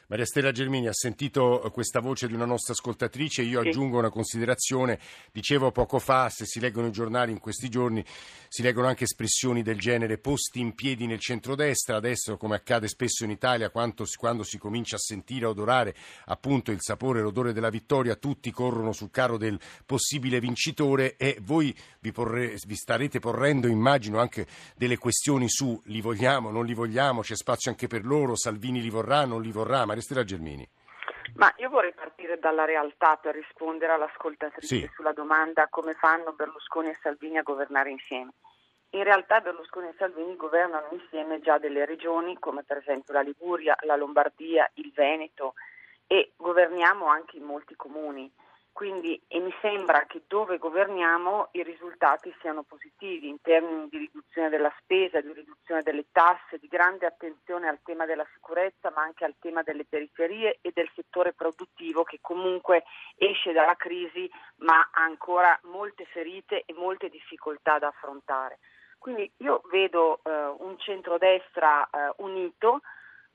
Maria 0.09 0.25
Stella 0.25 0.53
Gelmini 0.53 0.87
ha 0.87 0.93
sentito 0.93 1.61
eh, 1.61 1.69
questa 1.69 1.99
voce 1.99 2.27
di 2.27 2.33
una 2.33 2.45
nostra 2.45 2.71
ascoltatrice, 2.71 3.41
io 3.41 3.61
sì. 3.61 3.67
aggiungo 3.67 3.97
una 3.97 4.09
considerazione, 4.09 4.99
dicevo 5.33 5.73
poco 5.73 5.99
fa, 5.99 6.29
se 6.29 6.45
si 6.45 6.61
leggono 6.61 6.87
i 6.87 6.91
giornali 6.91 7.33
in 7.33 7.39
questi 7.39 7.67
giorni 7.67 8.01
si 8.47 8.61
leggono 8.61 8.87
anche 8.87 9.03
espressioni 9.03 9.63
del 9.63 9.77
genere 9.77 10.17
posti 10.17 10.61
in 10.61 10.75
piedi 10.75 11.07
nel 11.07 11.19
centrodestra, 11.19 11.97
adesso 11.97 12.37
come 12.37 12.55
accade 12.55 12.87
spesso 12.87 13.25
in 13.25 13.31
Italia 13.31 13.69
quando 13.69 14.05
si, 14.05 14.15
quando 14.15 14.43
si 14.43 14.57
comincia 14.57 14.95
a 14.95 14.99
sentire, 14.99 15.45
a 15.45 15.49
odorare 15.49 15.93
appunto 16.27 16.71
il 16.71 16.79
sapore 16.79 17.19
e 17.19 17.23
l'odore 17.23 17.51
della 17.51 17.69
vittoria, 17.69 18.15
tutti 18.15 18.49
corrono 18.49 18.93
sul 18.93 19.11
carro 19.11 19.35
del 19.35 19.59
possibile 19.85 20.39
vincitore 20.39 21.17
e 21.17 21.37
voi 21.41 21.75
vi, 21.99 22.13
porre, 22.13 22.55
vi 22.65 22.75
starete 22.75 23.19
porrendo 23.19 23.67
immagino 23.67 24.19
anche 24.19 24.47
delle 24.77 24.97
questioni 24.97 25.49
su 25.49 25.81
li 25.87 25.99
vogliamo, 25.99 26.49
non 26.49 26.65
li 26.65 26.73
vogliamo, 26.73 27.19
c'è 27.19 27.35
spazio 27.35 27.71
anche 27.71 27.87
per 27.87 28.05
loro, 28.05 28.37
Salvini 28.37 28.81
li 28.81 28.89
vorrà, 28.89 29.25
non 29.25 29.41
li 29.41 29.51
vorrà, 29.51 29.83
ma 29.97 30.03
Aristella 30.03 30.23
Gelmini. 30.23 30.69
Ma 31.35 31.53
io 31.57 31.69
vorrei 31.69 31.93
partire 31.93 32.39
dalla 32.39 32.65
realtà 32.65 33.17
per 33.17 33.35
rispondere 33.35 33.93
all'ascoltatrice 33.93 34.75
sì. 34.75 34.89
sulla 34.95 35.11
domanda 35.11 35.67
come 35.69 35.93
fanno 35.95 36.33
Berlusconi 36.33 36.89
e 36.89 36.97
Salvini 37.01 37.37
a 37.37 37.43
governare 37.43 37.89
insieme. 37.89 38.31
In 38.91 39.03
realtà 39.03 39.41
Berlusconi 39.41 39.89
e 39.89 39.95
Salvini 39.97 40.35
governano 40.35 40.87
insieme 40.91 41.41
già 41.41 41.57
delle 41.57 41.85
regioni 41.85 42.39
come 42.39 42.63
per 42.63 42.77
esempio 42.77 43.13
la 43.13 43.21
Liguria, 43.21 43.75
la 43.81 43.95
Lombardia, 43.95 44.69
il 44.75 44.91
Veneto 44.93 45.53
e 46.07 46.31
governiamo 46.37 47.07
anche 47.07 47.37
in 47.37 47.43
molti 47.43 47.75
comuni. 47.75 48.31
Quindi, 48.77 49.19
e 49.27 49.39
mi 49.39 49.51
sembra 49.59 50.05
che 50.05 50.21
dove 50.27 50.59
governiamo 50.59 51.47
i 51.53 51.63
risultati 51.63 52.31
siano 52.41 52.61
positivi 52.61 53.27
in 53.27 53.41
termini 53.41 53.87
di 53.89 53.97
riduzione 53.97 54.49
della 54.49 54.71
spesa, 54.77 55.19
di 55.19 55.33
riduzione 55.33 55.81
delle 55.81 56.05
tasse, 56.11 56.59
di 56.59 56.67
grande 56.67 57.07
attenzione 57.07 57.67
al 57.67 57.79
tema 57.83 58.05
della 58.05 58.27
sicurezza, 58.35 58.91
ma 58.91 59.01
anche 59.01 59.25
al 59.25 59.33
tema 59.39 59.63
delle 59.63 59.83
periferie 59.83 60.59
e 60.61 60.69
del 60.75 60.91
settore 60.93 61.33
produttivo 61.33 62.03
che 62.03 62.19
comunque 62.21 62.83
esce 63.15 63.51
dalla 63.51 63.73
crisi 63.73 64.29
ma 64.57 64.77
ha 64.91 65.01
ancora 65.01 65.59
molte 65.63 66.05
ferite 66.05 66.61
e 66.63 66.73
molte 66.73 67.09
difficoltà 67.09 67.79
da 67.79 67.87
affrontare. 67.87 68.59
Quindi 68.99 69.27
io 69.37 69.63
vedo 69.71 70.19
eh, 70.21 70.29
un 70.59 70.77
centrodestra 70.77 71.83
eh, 71.89 72.13
unito 72.17 72.81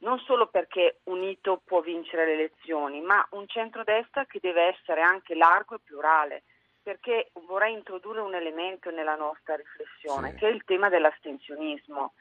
non 0.03 0.19
solo 0.21 0.47
perché 0.47 1.01
unito 1.05 1.61
può 1.65 1.81
vincere 1.81 2.27
le 2.27 2.33
elezioni, 2.35 3.01
ma 3.01 3.27
un 3.31 3.47
centrodestra 3.47 4.27
che 4.27 4.39
deve 4.41 4.63
essere 4.65 5.01
anche 5.01 5.35
largo 5.35 5.77
e 5.77 5.81
plurale, 5.85 6.43
perché 6.83 7.31
vorrei 7.47 7.73
introdurre 7.73 8.21
un 8.21 8.35
elemento 8.35 8.91
nella 8.91 9.17
nostra 9.17 9.57
riflessione, 9.57 10.31
sì. 10.31 10.37
che 10.37 10.49
è 10.49 10.51
il 10.51 10.65
tema 10.65 10.89
dell'astensionismo. 10.89 12.15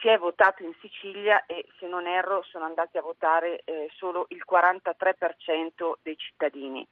Si 0.00 0.08
è 0.08 0.16
votato 0.16 0.62
in 0.62 0.72
Sicilia 0.80 1.44
e 1.46 1.66
se 1.78 1.86
non 1.86 2.06
erro 2.06 2.42
sono 2.44 2.64
andati 2.64 2.96
a 2.96 3.02
votare 3.02 3.60
eh, 3.64 3.90
solo 3.94 4.26
il 4.28 4.42
43% 4.48 5.92
dei 6.02 6.16
cittadini 6.16 6.86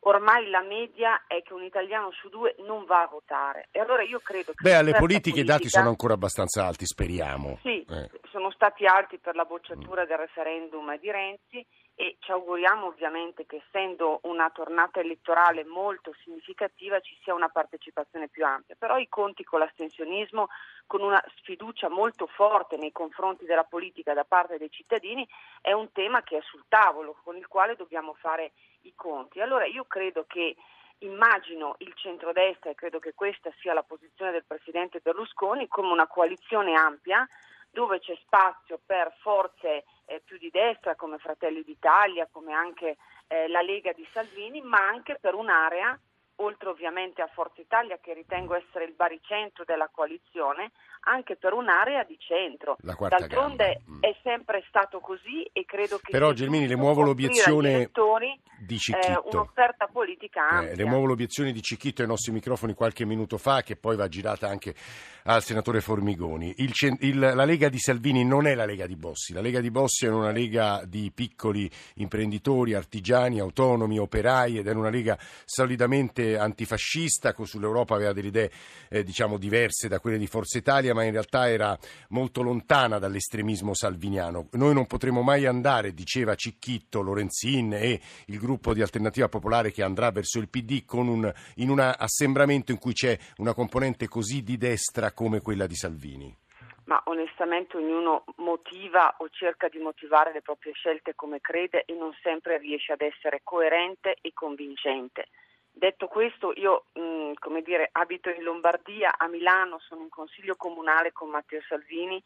ormai 0.00 0.48
la 0.48 0.62
media 0.62 1.24
è 1.26 1.42
che 1.42 1.52
un 1.52 1.62
italiano 1.62 2.10
su 2.12 2.28
due 2.28 2.54
non 2.66 2.84
va 2.84 3.02
a 3.02 3.08
votare. 3.08 3.68
E 3.70 3.80
allora 3.80 4.02
io 4.02 4.20
credo 4.20 4.52
che... 4.52 4.62
Beh, 4.62 4.74
alle 4.74 4.94
politiche 4.94 5.40
i 5.40 5.44
dati 5.44 5.68
sono 5.68 5.88
ancora 5.88 6.14
abbastanza 6.14 6.66
alti, 6.66 6.86
speriamo. 6.86 7.58
Sì, 7.62 7.84
eh. 7.88 8.10
sono 8.30 8.50
stati 8.50 8.86
alti 8.86 9.18
per 9.18 9.34
la 9.34 9.44
bocciatura 9.44 10.04
mm. 10.04 10.06
del 10.06 10.18
referendum 10.18 10.98
di 10.98 11.10
Renzi 11.10 11.66
e 12.00 12.16
ci 12.20 12.32
auguriamo 12.32 12.86
ovviamente 12.86 13.44
che 13.44 13.62
essendo 13.66 14.20
una 14.22 14.48
tornata 14.48 15.00
elettorale 15.00 15.66
molto 15.66 16.14
significativa 16.24 16.98
ci 17.00 17.14
sia 17.22 17.34
una 17.34 17.50
partecipazione 17.50 18.28
più 18.28 18.42
ampia, 18.42 18.74
però 18.74 18.96
i 18.96 19.06
conti 19.06 19.44
con 19.44 19.58
l'astensionismo, 19.58 20.48
con 20.86 21.02
una 21.02 21.22
sfiducia 21.36 21.90
molto 21.90 22.26
forte 22.26 22.78
nei 22.78 22.90
confronti 22.90 23.44
della 23.44 23.64
politica 23.64 24.14
da 24.14 24.24
parte 24.24 24.56
dei 24.56 24.70
cittadini, 24.70 25.28
è 25.60 25.72
un 25.72 25.92
tema 25.92 26.22
che 26.22 26.38
è 26.38 26.40
sul 26.40 26.64
tavolo, 26.68 27.18
con 27.22 27.36
il 27.36 27.46
quale 27.46 27.76
dobbiamo 27.76 28.14
fare 28.14 28.52
i 28.84 28.94
conti. 28.94 29.42
Allora 29.42 29.66
io 29.66 29.84
credo 29.84 30.24
che 30.26 30.56
immagino 31.00 31.74
il 31.80 31.92
centrodestra 31.96 32.70
e 32.70 32.74
credo 32.74 32.98
che 32.98 33.12
questa 33.12 33.52
sia 33.58 33.74
la 33.74 33.82
posizione 33.82 34.30
del 34.30 34.46
Presidente 34.46 35.00
Berlusconi 35.00 35.68
come 35.68 35.92
una 35.92 36.06
coalizione 36.06 36.72
ampia 36.72 37.28
dove 37.70 38.00
c'è 38.00 38.16
spazio 38.22 38.80
per 38.84 39.14
forze 39.20 39.84
eh, 40.10 40.20
più 40.24 40.38
di 40.38 40.50
destra 40.50 40.96
come 40.96 41.18
Fratelli 41.18 41.62
d'Italia, 41.62 42.28
come 42.30 42.52
anche 42.52 42.96
eh, 43.28 43.46
la 43.48 43.62
Lega 43.62 43.92
di 43.92 44.06
Salvini, 44.12 44.60
ma 44.60 44.78
anche 44.78 45.16
per 45.20 45.34
un'area 45.34 45.96
oltre 46.40 46.68
ovviamente 46.68 47.22
a 47.22 47.28
Forza 47.32 47.60
Italia 47.60 47.98
che 48.00 48.14
ritengo 48.14 48.54
essere 48.54 48.84
il 48.84 48.92
baricentro 48.92 49.64
della 49.64 49.88
coalizione, 49.92 50.72
anche 51.02 51.36
per 51.36 51.52
un'area 51.52 52.04
di 52.04 52.16
centro. 52.18 52.76
D'altronde 52.80 53.82
mm. 53.88 54.00
è 54.00 54.14
sempre 54.22 54.62
stato 54.68 55.00
così 55.00 55.48
e 55.52 55.64
credo 55.64 55.98
che... 55.98 56.10
Però 56.10 56.32
Gelmini 56.32 56.66
le 56.66 56.76
muovo 56.76 57.02
l'obiezione 57.02 57.90
di 58.58 58.78
Cicchitto. 58.78 59.28
Eh, 59.28 59.30
un'offerta 59.32 59.86
politica 59.86 60.46
ampia. 60.46 60.72
Eh, 60.72 60.76
le 60.76 60.84
muovo 60.84 61.06
l'obiezione 61.06 61.52
di 61.52 61.62
Cicchitto 61.62 62.02
ai 62.02 62.08
nostri 62.08 62.32
microfoni 62.32 62.74
qualche 62.74 63.04
minuto 63.04 63.38
fa 63.38 63.62
che 63.62 63.76
poi 63.76 63.96
va 63.96 64.08
girata 64.08 64.48
anche 64.48 64.74
al 65.24 65.42
senatore 65.42 65.80
Formigoni. 65.80 66.54
Il, 66.58 66.72
il, 67.00 67.18
la 67.18 67.44
Lega 67.44 67.68
di 67.68 67.78
Salvini 67.78 68.24
non 68.24 68.46
è 68.46 68.54
la 68.54 68.64
Lega 68.66 68.86
di 68.86 68.96
Bossi, 68.96 69.32
la 69.32 69.40
Lega 69.40 69.60
di 69.60 69.70
Bossi 69.70 70.06
è 70.06 70.10
una 70.10 70.30
Lega 70.30 70.82
di 70.84 71.10
piccoli 71.14 71.70
imprenditori, 71.96 72.74
artigiani, 72.74 73.40
autonomi, 73.40 73.98
operai 73.98 74.58
ed 74.58 74.66
è 74.66 74.72
una 74.72 74.90
Lega 74.90 75.18
solidamente 75.44 76.29
antifascista, 76.38 77.34
sull'Europa 77.36 77.94
aveva 77.94 78.12
delle 78.12 78.28
idee 78.28 78.50
eh, 78.88 79.02
diciamo 79.02 79.38
diverse 79.38 79.88
da 79.88 80.00
quelle 80.00 80.18
di 80.18 80.26
Forza 80.26 80.58
Italia, 80.58 80.94
ma 80.94 81.04
in 81.04 81.12
realtà 81.12 81.48
era 81.48 81.76
molto 82.08 82.42
lontana 82.42 82.98
dall'estremismo 82.98 83.74
salviniano. 83.74 84.48
Noi 84.52 84.74
non 84.74 84.86
potremo 84.86 85.22
mai 85.22 85.46
andare, 85.46 85.92
diceva 85.94 86.34
Cicchitto, 86.34 87.00
Lorenzin 87.00 87.72
e 87.74 88.00
il 88.26 88.38
gruppo 88.38 88.74
di 88.74 88.82
Alternativa 88.82 89.28
Popolare 89.28 89.70
che 89.70 89.82
andrà 89.82 90.10
verso 90.10 90.38
il 90.38 90.48
PD 90.48 90.84
un, 90.90 91.32
in 91.56 91.70
un 91.70 91.80
assembramento 91.80 92.72
in 92.72 92.78
cui 92.78 92.92
c'è 92.92 93.16
una 93.36 93.54
componente 93.54 94.08
così 94.08 94.42
di 94.42 94.56
destra 94.56 95.12
come 95.12 95.40
quella 95.40 95.66
di 95.66 95.74
Salvini 95.74 96.36
ma 96.90 97.00
onestamente 97.04 97.76
ognuno 97.76 98.24
motiva 98.38 99.14
o 99.18 99.28
cerca 99.30 99.68
di 99.68 99.78
motivare 99.78 100.32
le 100.32 100.42
proprie 100.42 100.72
scelte 100.72 101.14
come 101.14 101.40
crede 101.40 101.84
e 101.86 101.94
non 101.94 102.12
sempre 102.20 102.58
riesce 102.58 102.92
ad 102.92 103.00
essere 103.00 103.42
coerente 103.44 104.16
e 104.20 104.32
convincente. 104.34 105.28
Detto 105.72 106.08
questo, 106.08 106.52
io 106.56 106.86
mh, 106.92 107.32
come 107.38 107.62
dire, 107.62 107.88
abito 107.92 108.28
in 108.28 108.42
Lombardia, 108.42 109.14
a 109.16 109.28
Milano, 109.28 109.78
sono 109.78 110.02
in 110.02 110.08
consiglio 110.08 110.56
comunale 110.56 111.12
con 111.12 111.30
Matteo 111.30 111.60
Salvini 111.62 112.22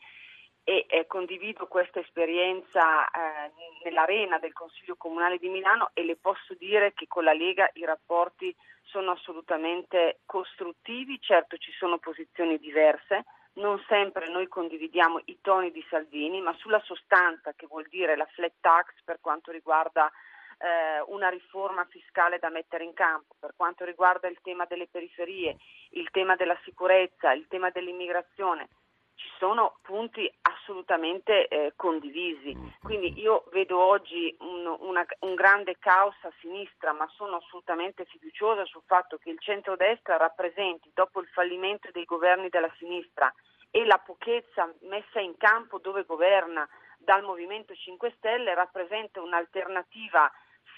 e 0.65 0.87
eh, 0.89 1.07
condivido 1.07 1.67
questa 1.67 2.01
esperienza 2.01 3.07
eh, 3.07 3.53
nell'arena 3.85 4.39
del 4.39 4.55
Consiglio 4.55 4.97
Comunale 4.97 5.39
di 5.39 5.51
Milano 5.51 5.91
e 5.93 6.05
le 6.05 6.17
posso 6.17 6.55
dire 6.55 6.95
che 6.95 7.07
con 7.07 7.23
la 7.23 7.35
Lega 7.35 7.69
i 7.75 7.85
rapporti 7.85 8.55
sono 8.83 9.11
assolutamente 9.11 10.21
costruttivi, 10.25 11.21
certo 11.21 11.59
ci 11.59 11.73
sono 11.73 11.99
posizioni 11.99 12.59
diverse, 12.59 13.25
non 13.55 13.83
sempre 13.87 14.29
noi 14.31 14.49
condividiamo 14.49 15.21
i 15.27 15.39
toni 15.41 15.71
di 15.71 15.85
Salvini, 15.89 16.41
ma 16.41 16.55
sulla 16.55 16.81
sostanza 16.81 17.53
che 17.55 17.67
vuol 17.67 17.87
dire 17.89 18.17
la 18.17 18.27
flat 18.27 18.55
tax 18.61 18.87
per 19.05 19.21
quanto 19.21 19.51
riguarda 19.51 20.11
eh, 20.59 21.03
una 21.07 21.29
riforma 21.29 21.85
fiscale 21.87 22.39
da 22.39 22.51
mettere 22.51 22.85
in 22.85 22.93
campo, 22.93 23.35
per 23.39 23.55
quanto 23.57 23.85
riguarda 23.85 24.29
il 24.29 24.39
tema 24.43 24.65
delle 24.67 24.89
periferie, 24.89 25.57
il 25.91 26.09
tema 26.11 26.37
della 26.37 26.59
sicurezza, 26.65 27.33
il 27.33 27.47
tema 27.49 27.71
dell'immigrazione, 27.71 28.69
ci 29.17 29.29
sono 29.39 29.79
punti 29.83 30.31
assolutamente 30.43 31.47
eh, 31.47 31.73
condivisi. 31.77 32.57
Quindi 32.83 33.21
io 33.21 33.45
vedo 33.53 33.79
oggi 33.79 34.35
un, 34.41 34.77
una, 34.81 35.07
un, 35.21 35.35
grande 35.35 35.77
caos 35.79 36.17
a 36.23 36.33
sinistra, 36.41 36.93
ma 36.93 37.09
sono 37.15 37.37
assolutamente 37.37 38.05
fiduciosa 38.07 38.65
sul 38.65 38.83
fatto 38.87 39.19
che 39.19 39.31
il 39.31 39.39
centrodestra 39.41 40.17
rappresenti, 40.17 40.91
dopo 40.93 41.21
il 41.21 41.29
fallimento 41.29 41.91
dei 41.93 42.05
governi 42.05 42.49
della 42.49 42.73
sinistra 42.79 43.33
e 43.71 43.85
la 43.85 43.99
pochezza 43.99 44.73
messa 44.83 45.21
in 45.21 45.37
campo 45.37 45.79
dove 45.79 46.05
governa 46.05 46.69
dal 47.05 47.23
Movimento 47.23 47.75
5 47.75 48.15
Stelle, 48.17 48.55
rappresenta 48.55 49.21
un'alternativa 49.21 50.31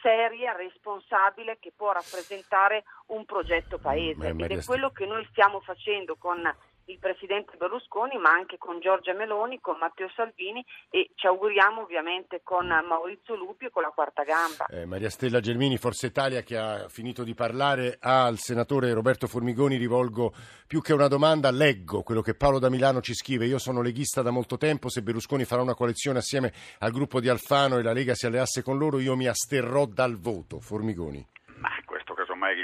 seria, 0.03 0.53
responsabile 0.53 1.59
che 1.59 1.73
può 1.75 1.93
rappresentare 1.93 2.85
un 3.07 3.25
progetto 3.25 3.79
paese. 3.79 4.29
Ed 4.29 4.51
è 4.53 4.65
quello 4.65 4.91
che 4.91 5.07
noi 5.07 5.27
stiamo 5.31 5.61
facendo 5.61 6.17
con 6.17 6.43
il 6.87 6.99
Presidente 6.99 7.57
Berlusconi, 7.57 8.17
ma 8.19 8.31
anche 8.31 8.59
con 8.59 8.81
Giorgia 8.81 9.13
Meloni, 9.13 9.61
con 9.61 9.77
Matteo 9.79 10.09
Salvini 10.15 10.65
e 10.91 11.11
ci 11.15 11.27
auguriamo 11.27 11.83
ovviamente 11.83 12.41
con 12.43 12.67
Maurizio 12.67 13.35
Lupi 13.35 13.67
e 13.67 13.71
con 13.71 13.83
la 13.83 13.91
quarta 13.91 14.23
gamba. 14.23 14.67
Eh, 14.67 14.87
Maria 14.87 15.11
Stella 15.11 15.41
Gelmini, 15.41 15.79
Forza 15.79 16.07
Italia, 16.07 16.43
che 16.43 16.57
ha 16.57 16.89
finito 16.89 17.25
di 17.25 17.35
parlare 17.35 17.99
al 18.01 18.39
senatore 18.39 18.93
Roberto 18.93 19.27
Formigoni, 19.27 19.77
rivolgo 19.77 20.33
più 20.67 20.81
che 20.81 20.93
una 20.93 21.09
domanda, 21.09 21.51
leggo 21.51 22.03
quello 22.03 22.23
che 22.23 22.35
Paolo 22.35 22.59
da 22.59 22.71
Milano 22.71 23.01
ci 23.01 23.15
scrive. 23.15 23.47
Io 23.47 23.59
sono 23.59 23.83
leghista 23.83 24.23
da 24.23 24.31
molto 24.31 24.57
tempo, 24.57 24.89
se 24.89 25.03
Berlusconi 25.03 25.45
farà 25.45 25.63
una 25.63 25.75
coalizione 25.75 26.19
assieme 26.19 26.53
al 26.79 26.93
gruppo 26.93 27.21
di 27.21 27.29
Alfano 27.29 27.79
e 27.79 27.83
la 27.83 27.93
Lega 27.93 28.15
si 28.15 28.27
alleasse 28.27 28.63
con 28.63 28.79
loro, 28.79 28.99
io 29.01 29.17
mi 29.17 29.27
asterrò 29.27 29.87
dal 29.87 30.17
voto. 30.19 30.61
Formigoni 30.61 31.35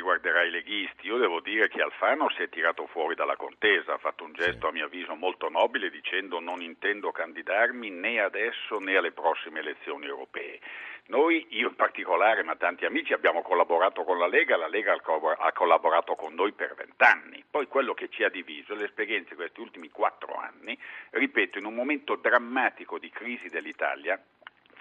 riguarderà 0.03 0.43
i 0.43 0.51
leghisti. 0.51 1.07
Io 1.07 1.17
devo 1.17 1.39
dire 1.39 1.69
che 1.69 1.81
Alfano 1.81 2.29
si 2.31 2.43
è 2.43 2.49
tirato 2.49 2.87
fuori 2.89 3.15
dalla 3.15 3.37
contesa, 3.37 3.95
ha 3.95 3.99
fatto 3.99 4.25
un 4.25 4.33
gesto 4.33 4.67
a 4.67 4.73
mio 4.73 4.87
avviso 4.87 5.15
molto 5.15 5.49
nobile 5.49 5.91
dicendo 5.91 6.41
non 6.41 6.61
intendo 6.61 7.13
candidarmi 7.13 7.89
né 7.89 8.21
adesso 8.21 8.79
né 8.81 8.97
alle 8.97 9.13
prossime 9.13 9.61
elezioni 9.61 10.07
europee. 10.07 10.59
Noi, 11.07 11.47
io 11.51 11.69
in 11.69 11.77
particolare, 11.77 12.43
ma 12.43 12.57
tanti 12.57 12.85
amici, 12.85 13.13
abbiamo 13.13 13.43
collaborato 13.43 14.03
con 14.03 14.19
la 14.19 14.27
Lega, 14.27 14.57
la 14.57 14.69
Lega 14.69 14.93
ha 14.93 15.53
collaborato 15.53 16.15
con 16.17 16.35
noi 16.35 16.53
per 16.53 16.75
vent'anni. 16.75 17.45
Poi 17.49 17.67
quello 17.67 17.95
che 17.95 18.09
ci 18.09 18.25
ha 18.25 18.29
diviso, 18.29 18.75
le 18.75 18.85
esperienze 18.85 19.31
di 19.31 19.37
questi 19.37 19.61
ultimi 19.61 19.89
quattro 19.89 20.35
anni, 20.35 20.77
ripeto, 21.11 21.59
in 21.59 21.65
un 21.65 21.75
momento 21.75 22.17
drammatico 22.17 22.99
di 22.99 23.11
crisi 23.11 23.49
dell'Italia, 23.49 24.21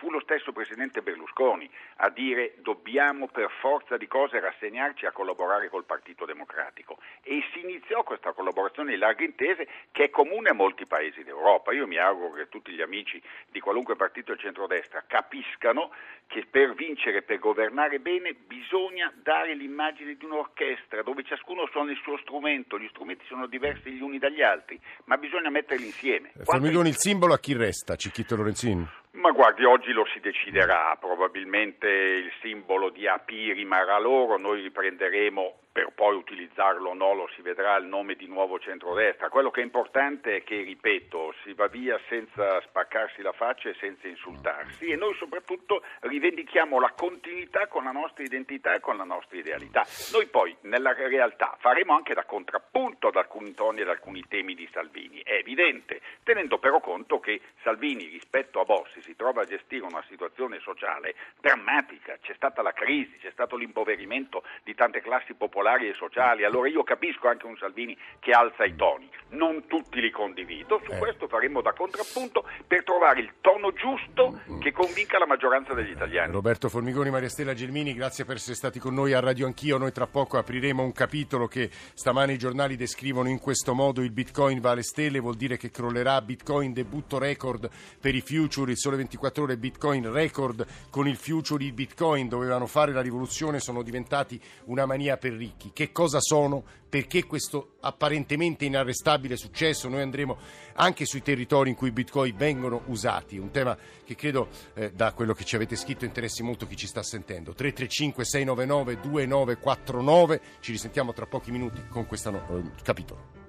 fu 0.02 0.10
lo 0.10 0.20
stesso 0.20 0.52
Presidente 0.52 1.04
Berlusconi 1.04 1.70
a 1.98 2.10
dire 2.10 2.56
dobbiamo 2.64 3.28
per 3.28 3.52
forza 3.62 3.98
di 3.98 4.08
cose 4.08 4.40
rassegnarci 4.40 5.06
a 5.06 5.12
collaborare 5.12 5.70
col 5.70 5.86
Partito 5.86 6.26
Democratico 6.26 6.98
e 7.22 7.44
si 7.54 7.60
iniziò 7.60 8.02
questa 8.02 8.32
collaborazione 8.34 8.94
di 8.94 8.98
larghe 8.98 9.26
intese 9.26 9.68
che 9.92 10.06
è 10.06 10.10
comune 10.10 10.50
a 10.50 10.54
molti 10.56 10.88
paesi 10.88 11.24
d'Europa. 11.24 11.72
Io 11.74 11.86
mi 11.86 11.98
auguro 11.98 12.34
che 12.34 12.50
tutti 12.50 12.72
gli 12.72 12.82
amici 12.82 13.22
di 13.52 13.60
qualunque 13.60 13.96
partito 13.96 14.32
del 14.32 14.42
centrodestra 14.42 15.04
capiscano 15.06 15.92
che 16.26 16.48
per 16.50 16.74
vincere, 16.74 17.22
per 17.22 17.38
governare 17.38 18.00
bene, 18.00 18.34
bisogna 18.34 19.14
dare 19.22 19.54
l'immagine 19.54 20.16
di 20.16 20.26
un'orchestra 20.26 21.04
dove 21.04 21.24
ciascuno 21.24 21.68
suona 21.68 21.92
il 21.92 22.00
suo 22.02 22.18
strumento, 22.18 22.80
gli 22.80 22.88
strumenti 22.90 23.26
sono 23.28 23.46
diversi 23.46 23.92
gli 23.92 24.02
uni 24.02 24.18
dagli 24.18 24.42
altri, 24.42 24.80
ma 25.06 25.18
bisogna 25.18 25.52
metterli 25.52 25.86
insieme. 25.86 26.32
Formigoni, 26.42 26.90
il 26.90 26.98
simbolo 26.98 27.34
a 27.34 27.38
chi 27.38 27.54
resta, 27.54 27.96
Cicchito 27.96 28.36
Lorenzin? 28.36 29.01
Ma 29.14 29.32
guardi, 29.32 29.66
oggi 29.66 29.92
lo 29.92 30.06
si 30.06 30.20
deciderà, 30.20 30.96
probabilmente 31.00 31.88
il 31.88 32.32
simbolo 32.42 32.90
di 32.90 33.08
AP 33.08 33.30
rimarrà 33.30 34.00
loro, 34.00 34.38
noi 34.38 34.62
riprenderemo 34.62 35.60
per 35.72 35.92
poi 35.96 36.16
utilizzarlo 36.16 36.90
o 36.90 36.94
no 36.94 37.14
lo 37.14 37.30
si 37.34 37.42
vedrà 37.42 37.78
il 37.78 37.86
nome 37.86 38.16
di 38.16 38.28
nuovo 38.28 38.60
centrodestra. 38.60 39.30
Quello 39.30 39.52
che 39.52 39.62
è 39.62 39.64
importante 39.64 40.38
è 40.38 40.44
che, 40.44 40.62
ripeto, 40.64 41.34
si 41.44 41.54
va 41.54 41.68
via 41.68 41.98
senza 42.10 42.60
spaccarsi 42.62 43.22
la 43.22 43.32
faccia 43.32 43.70
e 43.70 43.76
senza 43.76 44.08
insultarsi 44.08 44.88
e 44.88 44.96
noi 44.98 45.16
soprattutto 45.16 45.84
rivendichiamo 46.02 46.80
la 46.80 46.92
continuità 46.92 47.68
con 47.68 47.86
la 47.86 47.92
nostra 47.92 48.24
identità 48.24 48.74
e 48.74 48.82
con 48.82 48.98
la 48.98 49.06
nostra 49.06 49.38
idealità. 49.38 49.86
Noi 50.12 50.28
poi 50.28 50.56
nella 50.62 50.94
realtà 50.94 51.56
faremo 51.60 51.96
anche 51.96 52.14
da 52.14 52.26
contrappunto 52.26 53.08
ad 53.08 53.16
alcuni 53.16 53.54
toni 53.54 53.80
e 53.80 53.84
ad 53.84 53.90
alcuni 53.90 54.26
temi 54.28 54.56
di 54.56 54.68
Salvini, 54.74 55.22
è 55.24 55.36
evidente, 55.36 56.02
tenendo 56.24 56.58
però 56.58 56.82
conto 56.82 57.20
che 57.20 57.40
Salvini 57.64 58.08
rispetto 58.08 58.60
a 58.60 58.66
Bossi 58.66 59.02
si 59.02 59.16
trova 59.16 59.44
a 59.44 59.46
gestire 59.46 59.86
una 59.86 60.04
situazione 60.10 60.60
sociale 60.60 61.16
drammatica, 61.40 62.18
c'è 62.22 62.34
stata 62.34 62.62
la 62.62 62.74
crisi, 62.74 63.18
c'è 63.20 63.32
stato 63.32 63.56
l'impoverimento 63.56 64.44
di 64.64 64.76
tante 64.76 65.02
classi 65.02 65.34
popolari 65.34 65.61
popolari 65.62 65.90
e 65.90 65.94
sociali. 65.94 66.44
Allora 66.44 66.68
io 66.68 66.84
capisco 66.84 67.28
anche 67.28 67.46
un 67.46 67.56
Salvini 67.58 67.96
che 68.20 68.32
alza 68.32 68.66
i 68.66 68.76
toni, 68.76 69.08
non 69.30 69.68
tutti 69.68 70.02
li 70.02 70.10
condivido, 70.10 70.82
su 70.84 70.92
eh. 70.92 70.98
questo 70.98 71.28
faremo 71.28 71.62
da 71.62 71.74
contrappunto 71.74 72.46
per 72.66 72.84
trovare 72.84 73.22
il 73.22 73.32
tono 73.42 73.72
giusto 73.72 74.42
che 74.60 74.72
convinca 74.72 75.20
la 75.20 75.28
maggioranza 75.28 75.74
degli 75.74 75.92
italiani. 75.92 76.32
Roberto 76.32 76.68
Formigoni, 76.68 77.12
Maria 77.12 77.30
Stella 77.30 77.54
Gelmini, 77.54 77.94
grazie 77.94 78.26
per 78.26 78.38
essere 78.38 78.56
stati 78.56 78.80
con 78.80 78.94
noi 78.96 79.14
a 79.14 79.20
Radio 79.20 79.46
Anch'io. 79.46 79.78
Noi 79.78 79.92
tra 79.92 80.08
poco 80.08 80.38
apriremo 80.38 80.84
un 80.84 80.92
capitolo 80.92 81.48
che 81.48 81.70
stamane 81.72 82.34
i 82.34 82.38
giornali 82.38 82.76
descrivono 82.76 83.30
in 83.30 83.40
questo 83.40 83.74
modo: 83.76 84.02
il 84.02 84.12
Bitcoin 84.12 84.60
va 84.60 84.72
alle 84.72 84.84
stelle, 84.84 85.20
vuol 85.20 85.36
dire 85.36 85.58
che 85.58 85.70
crollerà. 85.70 86.22
Bitcoin 86.22 86.74
debutto 86.74 87.20
record 87.20 87.70
per 88.00 88.16
i 88.16 88.22
future, 88.22 88.72
il 88.72 88.78
sole 88.78 88.98
24 88.98 89.44
ore 89.44 89.58
Bitcoin 89.58 90.12
record 90.12 90.66
con 90.90 91.08
il 91.08 91.18
future, 91.18 91.64
i 91.64 91.72
Bitcoin 91.72 92.28
dovevano 92.28 92.66
fare 92.66 92.92
la 92.92 93.02
rivoluzione, 93.02 93.60
sono 93.60 93.84
diventati 93.84 94.42
una 94.66 94.86
mania 94.86 95.18
per 95.18 95.34
ricchi 95.34 95.51
ricchi, 95.52 95.72
che 95.74 95.92
cosa 95.92 96.20
sono, 96.20 96.64
perché 96.90 97.26
questo 97.26 97.76
apparentemente 97.82 98.66
inarrestabile 98.66 99.38
successo. 99.38 99.88
Noi 99.88 100.02
andremo 100.02 100.38
anche 100.74 101.06
sui 101.06 101.22
territori 101.22 101.70
in 101.70 101.76
cui 101.76 101.90
i 101.90 101.92
bitcoin 101.92 102.36
vengono 102.36 102.82
usati, 102.88 103.38
un 103.38 103.52
tema 103.52 103.78
che 104.04 104.16
credo 104.16 104.50
eh, 104.74 104.92
da 104.92 105.14
quello 105.14 105.34
che 105.34 105.44
ci 105.44 105.56
avete 105.56 105.76
scritto 105.76 106.06
interessi 106.06 106.44
molto 106.44 106.68
chi 106.68 106.76
ci 106.76 106.88
sta 106.88 107.04
sentendo. 107.04 107.54
335 107.54 108.26
699 108.26 109.00
2949, 109.00 110.42
ci 110.60 110.72
risentiamo 110.72 111.14
tra 111.14 111.26
pochi 111.26 111.52
minuti 111.52 111.82
con 111.88 112.06
questo 112.06 112.32
no, 112.32 112.72
capitolo. 112.84 113.40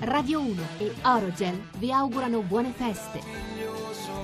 Radio 0.00 0.40
1 0.40 0.62
e 0.78 0.92
Orogel 1.02 1.68
vi 1.76 1.92
augurano 1.92 2.40
buone 2.42 2.72
feste. 2.72 4.23